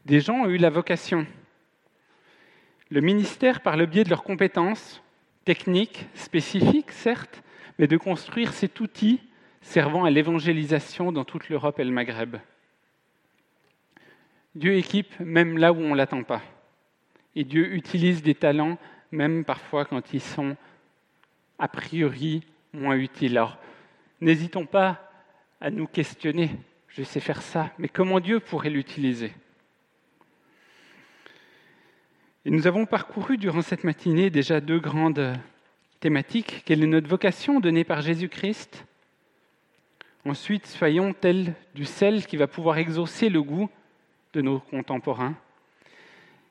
Des 0.04 0.20
gens 0.20 0.42
ont 0.42 0.48
eu 0.48 0.56
la 0.56 0.70
vocation. 0.70 1.26
Le 2.90 3.00
ministère, 3.00 3.60
par 3.60 3.76
le 3.76 3.86
biais 3.86 4.04
de 4.04 4.10
leurs 4.10 4.24
compétences 4.24 5.02
techniques, 5.44 6.06
spécifiques, 6.14 6.92
certes, 6.92 7.42
mais 7.78 7.86
de 7.86 7.96
construire 7.96 8.52
cet 8.52 8.80
outil 8.80 9.20
servant 9.62 10.04
à 10.04 10.10
l'évangélisation 10.10 11.12
dans 11.12 11.24
toute 11.24 11.48
l'Europe 11.48 11.78
et 11.78 11.84
le 11.84 11.90
Maghreb. 11.90 12.36
Dieu 14.54 14.74
équipe 14.74 15.18
même 15.20 15.58
là 15.58 15.72
où 15.72 15.76
on 15.76 15.90
ne 15.90 15.96
l'attend 15.96 16.22
pas. 16.22 16.42
Et 17.36 17.44
Dieu 17.44 17.74
utilise 17.74 18.22
des 18.22 18.34
talents 18.34 18.78
même 19.12 19.44
parfois 19.44 19.84
quand 19.84 20.12
ils 20.12 20.20
sont 20.20 20.56
a 21.58 21.68
priori 21.68 22.42
moins 22.72 22.96
utiles. 22.96 23.36
Alors, 23.38 23.58
n'hésitons 24.20 24.66
pas 24.66 25.10
à 25.60 25.70
nous 25.70 25.86
questionner. 25.86 26.50
Je 26.88 27.02
sais 27.02 27.20
faire 27.20 27.42
ça, 27.42 27.70
mais 27.78 27.88
comment 27.88 28.18
Dieu 28.18 28.40
pourrait 28.40 28.70
l'utiliser? 28.70 29.32
Et 32.46 32.50
nous 32.50 32.66
avons 32.66 32.86
parcouru 32.86 33.36
durant 33.36 33.60
cette 33.60 33.84
matinée 33.84 34.30
déjà 34.30 34.62
deux 34.62 34.80
grandes 34.80 35.34
thématiques. 36.00 36.62
Quelle 36.64 36.82
est 36.82 36.86
notre 36.86 37.08
vocation 37.08 37.60
donnée 37.60 37.84
par 37.84 38.00
Jésus-Christ? 38.00 38.86
Ensuite, 40.24 40.66
soyons 40.66 41.12
tels 41.12 41.54
du 41.74 41.84
sel 41.84 42.26
qui 42.26 42.38
va 42.38 42.46
pouvoir 42.46 42.78
exaucer 42.78 43.28
le 43.28 43.42
goût 43.42 43.68
de 44.32 44.40
nos 44.40 44.60
contemporains. 44.60 45.36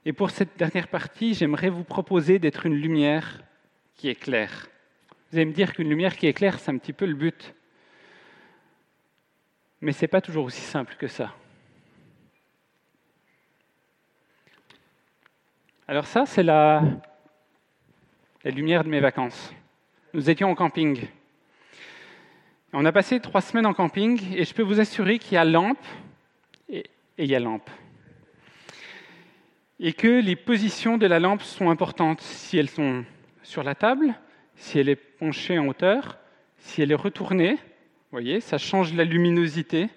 Et 0.06 0.14
pour 0.14 0.30
cette 0.30 0.58
dernière 0.60 0.90
partie, 0.90 1.34
j'aimerais 1.34 1.70
vous 1.70 1.84
proposer 1.84 2.38
d'être 2.38 2.68
une 2.68 2.76
lumière 2.76 3.42
qui 3.96 4.10
éclaire. 4.10 4.68
Vous 5.32 5.38
allez 5.38 5.46
me 5.46 5.54
dire 5.54 5.74
qu'une 5.74 5.90
lumière 5.90 6.16
qui 6.16 6.28
éclaire, 6.28 6.60
c'est 6.60 6.70
un 6.70 6.78
petit 6.78 6.94
peu 6.94 7.08
le 7.08 7.16
but. 7.16 7.56
Mais 9.82 9.92
ce 9.92 10.02
n'est 10.04 10.08
pas 10.08 10.22
toujours 10.22 10.46
aussi 10.46 10.62
simple 10.62 10.96
que 11.00 11.08
ça. 11.08 11.34
Alors 15.90 16.06
ça, 16.06 16.28
c'est 16.28 16.44
la, 16.44 16.84
lumière 18.46 18.84
de 18.84 18.90
mes 18.90 19.00
vacances. 19.00 19.52
Nous 20.14 20.30
étions 20.30 20.52
en 20.52 20.54
camping. 20.54 21.08
On 22.74 22.86
a 22.86 22.92
passé 22.92 23.20
trois 23.20 23.42
semaines 23.42 23.66
en 23.66 23.74
camping 23.74 24.22
et 24.36 24.46
je 24.46 24.54
peux 24.54 24.62
vous 24.62 24.80
assurer 24.80 25.18
qu'il 25.18 25.34
y 25.34 25.38
a 25.38 25.46
lampe 25.46 25.84
et, 26.70 26.82
et 27.18 27.24
il 27.24 27.26
y 27.26 27.36
a 27.36 27.40
lampe. 27.40 27.68
Et 29.80 29.94
que 29.94 30.22
les 30.22 30.36
positions 30.36 31.00
de 31.00 31.08
la 31.08 31.20
lampe 31.20 31.42
sont 31.42 31.72
importantes. 31.72 32.22
Si 32.22 32.60
elles 32.60 32.70
sont 32.70 33.04
sur 33.42 33.64
la 33.64 33.74
table, 33.74 34.14
si 34.58 34.78
elle 34.78 34.90
est 34.90 34.96
penchée 34.96 35.58
en 35.58 35.66
hauteur, 35.66 36.20
si 36.60 36.84
elle 36.84 36.92
est 36.92 36.96
retournée, 37.04 37.58
voyez, 38.12 38.42
ça 38.42 38.60
change 38.60 38.94
la 38.94 39.06
luminosité. 39.06 39.90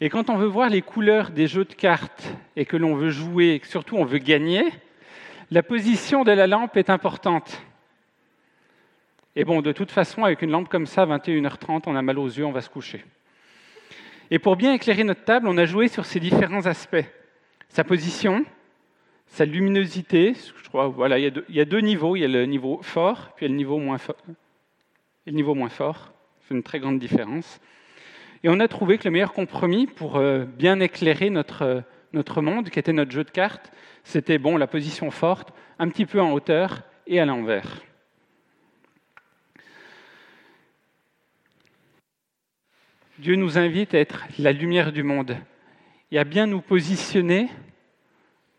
Et 0.00 0.10
quand 0.10 0.30
on 0.30 0.36
veut 0.36 0.46
voir 0.46 0.68
les 0.68 0.82
couleurs 0.82 1.30
des 1.30 1.48
jeux 1.48 1.64
de 1.64 1.74
cartes 1.74 2.32
et 2.54 2.64
que 2.64 2.76
l'on 2.76 2.94
veut 2.94 3.10
jouer 3.10 3.54
et 3.54 3.60
que 3.60 3.66
surtout 3.66 3.96
on 3.96 4.04
veut 4.04 4.18
gagner, 4.18 4.64
la 5.50 5.62
position 5.62 6.24
de 6.24 6.30
la 6.30 6.46
lampe 6.46 6.76
est 6.76 6.90
importante. 6.90 7.60
Et 9.34 9.44
bon, 9.44 9.60
de 9.60 9.72
toute 9.72 9.90
façon, 9.90 10.24
avec 10.24 10.42
une 10.42 10.50
lampe 10.50 10.68
comme 10.68 10.86
ça, 10.86 11.04
21h30, 11.04 11.82
on 11.86 11.96
a 11.96 12.02
mal 12.02 12.18
aux 12.18 12.28
yeux, 12.28 12.44
on 12.44 12.52
va 12.52 12.60
se 12.60 12.70
coucher. 12.70 13.04
Et 14.30 14.38
pour 14.38 14.56
bien 14.56 14.72
éclairer 14.72 15.04
notre 15.04 15.24
table, 15.24 15.48
on 15.48 15.56
a 15.56 15.64
joué 15.64 15.88
sur 15.88 16.04
ces 16.04 16.20
différents 16.20 16.66
aspects. 16.66 17.04
Sa 17.68 17.82
position, 17.82 18.44
sa 19.26 19.44
luminosité, 19.44 20.34
je 20.34 20.68
crois, 20.68 20.88
voilà, 20.88 21.18
il 21.18 21.24
y, 21.24 21.26
a 21.26 21.30
deux, 21.30 21.44
il 21.48 21.56
y, 21.56 21.60
a 21.60 21.64
deux, 21.64 21.80
niveaux, 21.80 22.14
il 22.14 22.20
y 22.20 22.24
a 22.24 22.28
le 22.28 22.44
niveau 22.46 22.80
fort, 22.82 23.32
puis 23.34 23.46
il 23.46 23.48
y 23.48 23.50
a 23.50 23.52
le 23.52 23.56
niveau 23.56 23.78
moins 23.78 23.98
fort. 23.98 24.16
Et 25.26 25.30
le 25.30 25.36
niveau 25.36 25.54
moins 25.54 25.68
fort, 25.68 26.12
c'est 26.40 26.54
une 26.54 26.62
très 26.62 26.78
grande 26.78 26.98
différence. 26.98 27.60
Et 28.44 28.48
on 28.48 28.60
a 28.60 28.68
trouvé 28.68 28.98
que 28.98 29.04
le 29.04 29.10
meilleur 29.10 29.32
compromis 29.32 29.86
pour 29.86 30.16
euh, 30.16 30.44
bien 30.44 30.78
éclairer 30.80 31.30
notre, 31.30 31.82
notre 32.12 32.40
monde, 32.40 32.70
qui 32.70 32.78
était 32.78 32.92
notre 32.92 33.10
jeu 33.10 33.24
de 33.24 33.30
cartes, 33.30 33.72
c'était 34.04 34.38
bon, 34.38 34.56
la 34.56 34.66
position 34.66 35.10
forte, 35.10 35.52
un 35.78 35.88
petit 35.88 36.06
peu 36.06 36.20
en 36.20 36.32
hauteur 36.32 36.82
et 37.06 37.20
à 37.20 37.26
l'envers. 37.26 37.82
Dieu 43.18 43.34
nous 43.34 43.58
invite 43.58 43.94
à 43.94 43.98
être 43.98 44.24
la 44.38 44.52
lumière 44.52 44.92
du 44.92 45.02
monde 45.02 45.36
et 46.12 46.18
à 46.20 46.24
bien 46.24 46.46
nous 46.46 46.60
positionner 46.60 47.48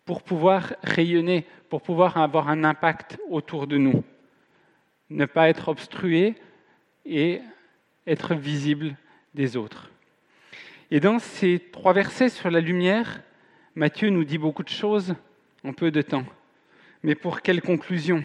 pour 0.03 0.21
pouvoir 0.21 0.73
rayonner, 0.83 1.45
pour 1.69 1.81
pouvoir 1.81 2.17
avoir 2.17 2.49
un 2.49 2.65
impact 2.65 3.17
autour 3.29 3.67
de 3.67 3.77
nous. 3.77 4.03
Ne 5.09 5.25
pas 5.25 5.49
être 5.49 5.69
obstrué 5.69 6.35
et 7.05 7.39
être 8.05 8.35
visible 8.35 8.95
des 9.33 9.57
autres. 9.57 9.89
Et 10.91 10.99
dans 10.99 11.19
ces 11.19 11.59
trois 11.71 11.93
versets 11.93 12.29
sur 12.29 12.49
la 12.49 12.61
lumière, 12.61 13.21
Matthieu 13.75 14.09
nous 14.09 14.23
dit 14.23 14.37
beaucoup 14.37 14.63
de 14.63 14.69
choses 14.69 15.15
en 15.63 15.73
peu 15.73 15.91
de 15.91 16.01
temps. 16.01 16.25
Mais 17.03 17.15
pour 17.15 17.41
quelle 17.41 17.61
conclusion? 17.61 18.23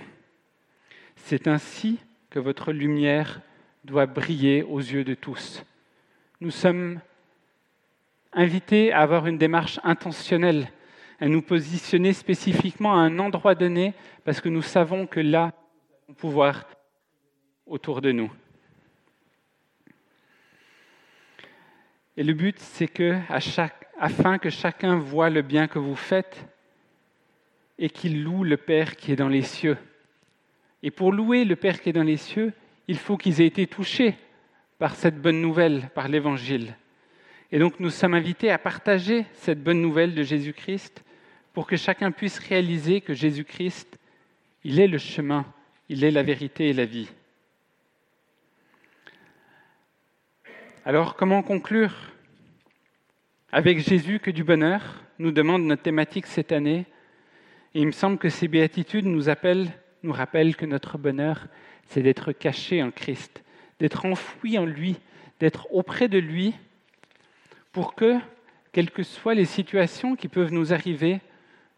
C'est 1.17 1.47
ainsi 1.47 1.99
que 2.31 2.39
votre 2.39 2.73
lumière 2.73 3.41
doit 3.85 4.07
briller 4.07 4.63
aux 4.63 4.81
yeux 4.81 5.05
de 5.05 5.15
tous 5.15 5.63
nous 6.45 6.51
sommes 6.51 7.01
invités 8.33 8.93
à 8.93 9.01
avoir 9.01 9.27
une 9.27 9.39
démarche 9.39 9.81
intentionnelle, 9.83 10.71
à 11.21 11.27
nous 11.27 11.41
positionner 11.41 12.13
spécifiquement 12.13 12.93
à 12.95 12.99
un 12.99 13.19
endroit 13.19 13.55
donné, 13.55 13.95
parce 14.25 14.43
que 14.43 14.51
nous 14.51 14.61
savons 14.61 15.07
que 15.07 15.21
là, 15.21 15.53
nous 15.87 15.95
allons 16.09 16.15
pouvoir 16.15 16.67
autour 17.67 18.03
de 18.03 18.13
nous. 18.13 18.31
Et 22.17 22.23
le 22.23 22.33
but, 22.33 22.59
c'est 22.59 22.89
que, 22.89 23.19
afin 23.99 24.39
que 24.39 24.51
chacun 24.51 24.97
voit 24.97 25.31
le 25.31 25.43
bien 25.43 25.67
que 25.67 25.79
vous 25.79 25.97
faites 25.97 26.47
et 27.79 27.91
qu'il 27.91 28.23
loue 28.23 28.45
le 28.45 28.57
Père 28.57 28.97
qui 28.97 29.13
est 29.13 29.17
dans 29.17 29.29
les 29.29 29.43
cieux. 29.43 29.77
Et 30.83 30.91
pour 30.91 31.13
louer 31.13 31.45
le 31.45 31.57
Père 31.57 31.81
qui 31.81 31.89
est 31.89 31.95
dans 31.95 32.03
les 32.03 32.17
cieux, 32.17 32.53
il 32.87 32.99
faut 32.99 33.17
qu'ils 33.17 33.41
aient 33.41 33.47
été 33.47 33.67
touchés 33.67 34.15
par 34.79 34.95
cette 34.95 35.21
bonne 35.21 35.41
nouvelle, 35.41 35.91
par 35.95 36.09
l'Évangile. 36.09 36.77
Et 37.51 37.59
donc 37.59 37.81
nous 37.81 37.91
sommes 37.91 38.15
invités 38.15 38.51
à 38.51 38.59
partager 38.59 39.25
cette 39.35 39.63
bonne 39.63 39.81
nouvelle 39.81 40.15
de 40.15 40.23
Jésus-Christ 40.23 41.05
pour 41.53 41.67
que 41.67 41.77
chacun 41.77 42.11
puisse 42.11 42.39
réaliser 42.39 43.01
que 43.01 43.15
Jésus-Christ, 43.15 43.99
il 44.65 44.81
est 44.81 44.89
le 44.89 44.99
chemin, 44.99 45.47
il 45.89 46.05
est 46.05 46.11
la 46.11 46.23
vérité 46.23 46.69
et 46.69 46.73
la 46.73 46.85
vie. 46.85 47.09
Alors 50.87 51.17
comment 51.17 51.43
conclure 51.43 51.95
Avec 53.51 53.79
Jésus 53.79 54.21
que 54.21 54.31
du 54.31 54.45
bonheur, 54.45 55.03
nous 55.19 55.33
demande 55.33 55.63
notre 55.63 55.81
thématique 55.81 56.27
cette 56.27 56.53
année. 56.53 56.85
Il 57.73 57.87
me 57.87 57.91
semble 57.91 58.19
que 58.19 58.29
ces 58.29 58.49
béatitudes 58.49 59.07
nous 59.07 59.31
appellent, 59.31 59.71
nous 60.03 60.13
rappellent 60.13 60.57
que 60.57 60.67
notre 60.67 60.99
bonheur, 60.99 61.47
c'est 61.87 62.03
d'être 62.03 62.33
caché 62.33 62.83
en 62.83 62.91
Christ, 62.91 63.43
d'être 63.81 64.05
enfoui 64.05 64.59
en 64.59 64.67
lui, 64.67 64.97
d'être 65.41 65.69
auprès 65.73 66.09
de 66.09 66.19
lui, 66.19 66.53
pour 67.73 67.95
que, 67.95 68.19
quelles 68.71 68.91
que 68.91 69.05
soient 69.05 69.33
les 69.33 69.47
situations 69.47 70.17
qui 70.17 70.29
peuvent 70.29 70.53
nous 70.53 70.75
arriver, 70.75 71.23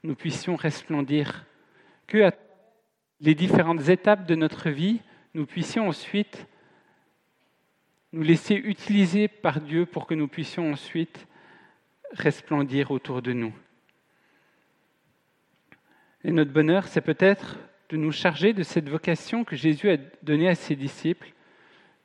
nous 0.02 0.16
puissions 0.16 0.56
resplendir, 0.56 1.44
que 2.08 2.24
à 2.24 2.32
les 3.20 3.36
différentes 3.36 3.88
étapes 3.88 4.26
de 4.26 4.34
notre 4.34 4.68
vie, 4.68 4.98
nous 5.32 5.46
puissions 5.46 5.86
ensuite 5.86 6.48
nous 8.12 8.22
laisser 8.22 8.54
utiliser 8.54 9.28
par 9.28 9.60
Dieu 9.60 9.86
pour 9.86 10.06
que 10.06 10.14
nous 10.14 10.28
puissions 10.28 10.72
ensuite 10.72 11.26
resplendir 12.12 12.90
autour 12.90 13.22
de 13.22 13.32
nous. 13.32 13.52
Et 16.24 16.32
notre 16.32 16.52
bonheur, 16.52 16.88
c'est 16.88 17.00
peut-être 17.00 17.58
de 17.88 17.96
nous 17.96 18.12
charger 18.12 18.52
de 18.52 18.62
cette 18.62 18.88
vocation 18.88 19.44
que 19.44 19.56
Jésus 19.56 19.90
a 19.90 19.96
donnée 20.22 20.48
à 20.48 20.54
ses 20.54 20.76
disciples, 20.76 21.32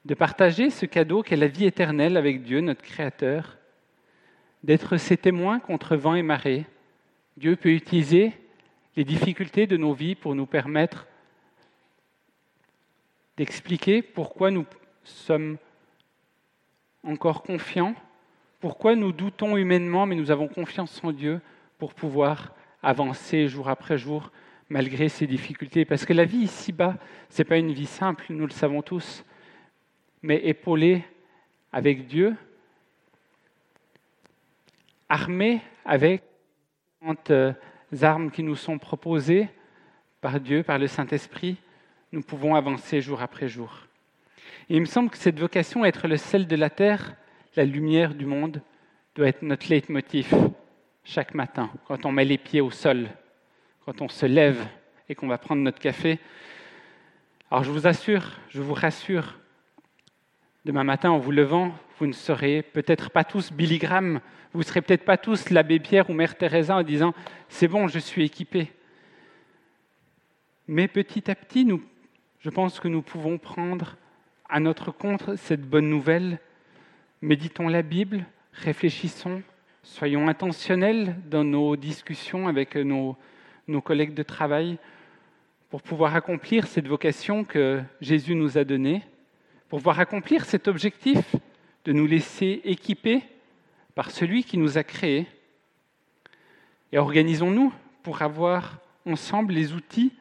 de 0.06 0.14
partager 0.14 0.70
ce 0.70 0.86
cadeau 0.86 1.24
qu'est 1.24 1.36
la 1.36 1.48
vie 1.48 1.66
éternelle 1.66 2.18
avec 2.18 2.44
Dieu, 2.44 2.62
notre 2.62 2.82
Créateur, 2.82 3.58
d'être 4.64 4.98
ses 4.98 5.18
témoins 5.18 5.60
contre 5.60 5.96
vent 5.96 6.16
et 6.16 6.24
marée. 6.24 6.66
Dieu 7.38 7.56
peut 7.56 7.74
utiliser 7.74 8.34
les 8.96 9.04
difficultés 9.04 9.68
de 9.68 9.78
nos 9.78 9.94
vies 9.94 10.16
pour 10.16 10.36
nous 10.36 10.46
permettre 10.46 11.08
d'expliquer 13.38 14.02
pourquoi 14.02 14.52
nous 14.52 14.66
sommes 15.04 15.58
encore 17.04 17.44
confiants, 17.44 17.96
pourquoi 18.60 18.96
nous 18.96 19.12
doutons 19.12 19.58
humainement, 19.58 20.06
mais 20.06 20.16
nous 20.16 20.32
avons 20.32 20.48
confiance 20.48 21.04
en 21.04 21.12
Dieu 21.12 21.42
pour 21.78 21.94
pouvoir 21.94 22.54
avancer 22.84 23.48
jour 23.48 23.70
après 23.70 23.98
jour 23.98 24.32
malgré 24.70 25.10
ces 25.10 25.28
difficultés? 25.28 25.84
Parce 25.84 26.06
que 26.06 26.14
la 26.14 26.26
vie 26.26 26.44
ici-bas, 26.44 26.98
ce 27.30 27.42
n'est 27.42 27.48
pas 27.48 27.58
une 27.58 27.74
vie 27.74 27.88
simple, 27.88 28.26
nous 28.30 28.46
le 28.46 28.52
savons 28.52 28.82
tous 28.82 29.24
mais 30.24 30.38
épaulé 30.46 31.04
avec 31.72 32.08
Dieu, 32.08 32.36
armé 35.10 35.62
avec 35.86 36.24
les 37.02 37.16
euh, 37.32 37.54
armes 38.02 38.32
qui 38.32 38.44
nous 38.44 38.56
sont 38.56 38.78
proposées 38.78 39.50
par 40.22 40.40
Dieu, 40.40 40.64
par 40.64 40.78
le 40.78 40.88
Saint-Esprit, 40.88 41.58
nous 42.12 42.22
pouvons 42.22 42.56
avancer 42.56 43.02
jour 43.02 43.22
après 43.22 43.48
jour. 43.48 43.88
Et 44.72 44.76
il 44.76 44.80
me 44.80 44.86
semble 44.86 45.10
que 45.10 45.18
cette 45.18 45.38
vocation, 45.38 45.84
être 45.84 46.08
le 46.08 46.16
sel 46.16 46.48
de 46.48 46.56
la 46.56 46.70
terre, 46.70 47.18
la 47.58 47.66
lumière 47.66 48.16
du 48.16 48.26
monde, 48.26 48.62
doit 49.16 49.28
être 49.28 49.42
notre 49.42 49.68
leitmotiv 49.68 50.34
chaque 51.04 51.34
matin, 51.34 51.70
quand 51.90 52.06
on 52.06 52.14
met 52.14 52.24
les 52.24 52.38
pieds 52.38 52.62
au 52.62 52.72
sol, 52.72 53.10
quand 53.84 54.00
on 54.00 54.08
se 54.08 54.26
lève 54.26 54.66
et 55.10 55.16
qu'on 55.16 55.28
va 55.28 55.38
prendre 55.38 55.62
notre 55.62 55.80
café. 55.80 56.20
Alors 57.50 57.66
je 57.66 57.70
vous 57.70 57.86
assure, 57.86 58.40
je 58.48 58.62
vous 58.62 58.74
rassure, 58.74 59.38
Demain 60.64 60.86
matin, 60.86 61.12
en 61.12 61.20
vous 61.20 61.32
levant, 61.32 61.74
vous 62.00 62.08
ne 62.08 62.14
serez 62.14 62.62
peut-être 62.62 63.10
pas 63.10 63.26
tous 63.26 63.52
Billy 63.52 63.78
Graham, 63.78 64.22
vous 64.54 64.60
ne 64.60 64.64
serez 64.64 64.82
peut-être 64.82 65.04
pas 65.04 65.18
tous 65.18 65.50
l'abbé 65.50 65.82
Pierre 65.82 66.10
ou 66.10 66.14
Mère 66.14 66.38
Teresa 66.38 66.78
en 66.78 66.84
disant 66.84 67.14
C'est 67.50 67.68
bon, 67.68 67.90
je 67.90 68.00
suis 68.00 68.24
équipé. 68.24 68.72
Mais 70.70 70.88
petit 70.88 71.30
à 71.30 71.36
petit, 71.36 71.68
je 72.40 72.50
pense 72.50 72.80
que 72.80 72.88
nous 72.88 73.02
pouvons 73.02 73.38
prendre 73.38 73.98
à 74.52 74.60
notre 74.60 74.92
compte 74.92 75.38
cette 75.38 75.62
bonne 75.62 75.90
nouvelle. 75.90 76.38
Méditons 77.22 77.70
la 77.70 77.82
Bible, 77.82 78.26
réfléchissons, 78.52 79.42
soyons 79.82 80.28
intentionnels 80.28 81.16
dans 81.30 81.46
nos 81.46 81.78
discussions 81.78 82.50
avec 82.50 82.76
nos, 82.76 83.16
nos 83.70 83.80
collègues 83.80 84.14
de 84.14 84.24
travail 84.24 84.78
pour 85.70 85.82
pouvoir 85.82 86.16
accomplir 86.18 86.68
cette 86.68 86.88
vocation 86.88 87.46
que 87.46 87.82
Jésus 88.02 88.36
nous 88.36 88.58
a 88.58 88.66
donnée 88.66 89.04
pour 89.70 89.80
pouvoir 89.80 90.02
accomplir 90.02 90.44
cet 90.44 90.68
objectif 90.68 91.34
de 91.86 91.94
nous 91.94 92.06
laisser 92.06 92.60
équiper 92.66 93.24
par 93.96 94.12
celui 94.12 94.44
qui 94.44 94.58
nous 94.58 94.78
a 94.78 94.84
créés. 94.84 95.28
Et 96.92 96.98
organisons-nous 96.98 97.74
pour 98.04 98.22
avoir 98.22 98.80
ensemble 99.06 99.54
les 99.54 99.72
outils, 99.72 100.12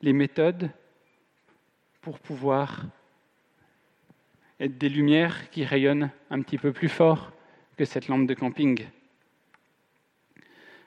les 0.00 0.14
méthodes 0.14 0.70
pour 2.00 2.18
pouvoir 2.18 2.86
des 4.68 4.88
lumières 4.88 5.50
qui 5.50 5.64
rayonnent 5.64 6.10
un 6.30 6.42
petit 6.42 6.58
peu 6.58 6.72
plus 6.72 6.88
fort 6.88 7.32
que 7.76 7.84
cette 7.84 8.08
lampe 8.08 8.26
de 8.26 8.34
camping. 8.34 8.86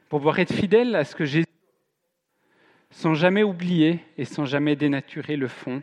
Pour 0.09 0.19
pouvoir 0.19 0.39
être 0.39 0.53
fidèle 0.53 0.95
à 0.95 1.03
ce 1.03 1.15
que 1.15 1.25
Jésus, 1.25 1.45
sans 2.91 3.13
jamais 3.13 3.43
oublier 3.43 3.99
et 4.17 4.25
sans 4.25 4.45
jamais 4.45 4.75
dénaturer 4.75 5.35
le 5.35 5.47
fond 5.47 5.81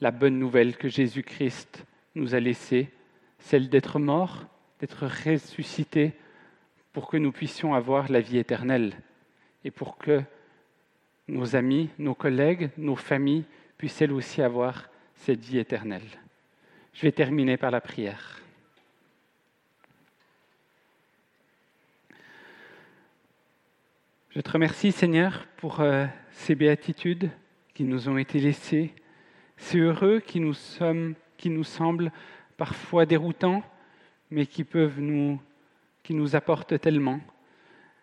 la 0.00 0.10
bonne 0.10 0.38
nouvelle 0.38 0.76
que 0.76 0.88
Jésus-Christ 0.88 1.84
nous 2.14 2.34
a 2.34 2.40
laissée, 2.40 2.88
celle 3.38 3.68
d'être 3.68 3.98
mort, 3.98 4.46
d'être 4.78 5.06
ressuscité, 5.06 6.12
pour 6.92 7.08
que 7.08 7.16
nous 7.16 7.32
puissions 7.32 7.74
avoir 7.74 8.10
la 8.10 8.20
vie 8.20 8.38
éternelle 8.38 8.94
et 9.64 9.70
pour 9.70 9.98
que 9.98 10.22
nos 11.28 11.54
amis, 11.54 11.90
nos 11.98 12.14
collègues, 12.14 12.70
nos 12.76 12.96
familles 12.96 13.44
puissent 13.78 14.02
elles 14.02 14.12
aussi 14.12 14.42
avoir 14.42 14.88
cette 15.14 15.40
vie 15.40 15.58
éternelle. 15.58 16.08
Je 16.92 17.02
vais 17.02 17.12
terminer 17.12 17.56
par 17.56 17.70
la 17.70 17.80
prière. 17.80 18.40
Je 24.30 24.40
te 24.40 24.50
remercie 24.50 24.92
Seigneur 24.92 25.46
pour 25.56 25.80
euh, 25.80 26.06
ces 26.30 26.54
béatitudes 26.54 27.30
qui 27.74 27.84
nous 27.84 28.08
ont 28.08 28.18
été 28.18 28.38
laissées 28.38 28.94
C'est 29.56 29.78
heureux 29.78 30.20
qui 30.20 30.40
nous, 30.40 30.54
sommes, 30.54 31.14
qui 31.36 31.50
nous 31.50 31.64
semblent 31.64 32.12
parfois 32.56 33.06
déroutants, 33.06 33.62
mais 34.30 34.46
qui 34.46 34.64
peuvent 34.64 35.00
nous, 35.00 35.40
qui 36.02 36.14
nous 36.14 36.36
apportent 36.36 36.78
tellement. 36.80 37.20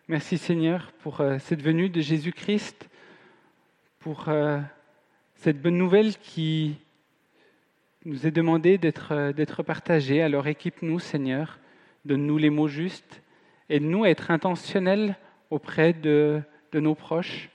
Merci 0.08 0.38
Seigneur 0.38 0.92
pour 1.00 1.20
euh, 1.20 1.38
cette 1.38 1.62
venue 1.62 1.88
de 1.88 2.00
Jésus-Christ, 2.00 2.88
pour 4.00 4.28
euh, 4.28 4.60
cette 5.36 5.60
bonne 5.60 5.78
nouvelle 5.78 6.16
qui 6.16 6.76
nous 8.08 8.26
est 8.26 8.30
demandée 8.30 8.78
d'être, 8.78 9.12
euh, 9.12 9.32
d'être 9.34 9.62
partagée. 9.62 10.22
Alors 10.22 10.46
équipe-nous 10.46 10.98
Seigneur, 10.98 11.58
donne-nous 12.06 12.38
les 12.38 12.48
mots 12.48 12.66
justes, 12.66 13.22
aide-nous 13.68 14.04
à 14.04 14.08
être 14.08 14.30
intentionnels 14.30 15.18
auprès 15.50 15.92
de, 15.92 16.40
de 16.72 16.80
nos 16.80 16.94
proches. 16.94 17.50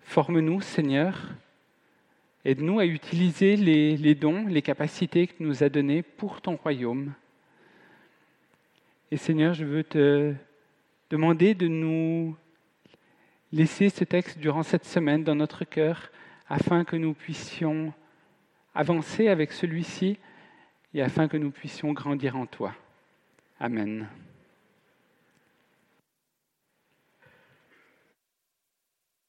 Forme-nous 0.00 0.62
Seigneur, 0.62 1.34
aide-nous 2.46 2.78
à 2.78 2.86
utiliser 2.86 3.56
les, 3.56 3.94
les 3.98 4.14
dons, 4.14 4.46
les 4.46 4.62
capacités 4.62 5.26
que 5.26 5.34
tu 5.34 5.42
nous 5.42 5.62
as 5.62 5.68
données 5.68 6.02
pour 6.02 6.40
ton 6.40 6.56
royaume. 6.56 7.12
Et 9.10 9.18
Seigneur, 9.18 9.52
je 9.52 9.66
veux 9.66 9.84
te 9.84 10.32
demander 11.10 11.54
de 11.54 11.68
nous 11.68 12.34
laisser 13.52 13.90
ce 13.90 14.04
texte 14.04 14.38
durant 14.38 14.62
cette 14.62 14.86
semaine 14.86 15.24
dans 15.24 15.34
notre 15.34 15.64
cœur 15.66 16.10
afin 16.48 16.84
que 16.84 16.96
nous 16.96 17.12
puissions 17.12 17.92
avancer 18.76 19.28
avec 19.28 19.52
celui-ci 19.52 20.18
et 20.94 21.02
afin 21.02 21.28
que 21.28 21.36
nous 21.36 21.50
puissions 21.50 21.92
grandir 21.92 22.36
en 22.36 22.46
toi. 22.46 22.74
Amen. 23.58 24.06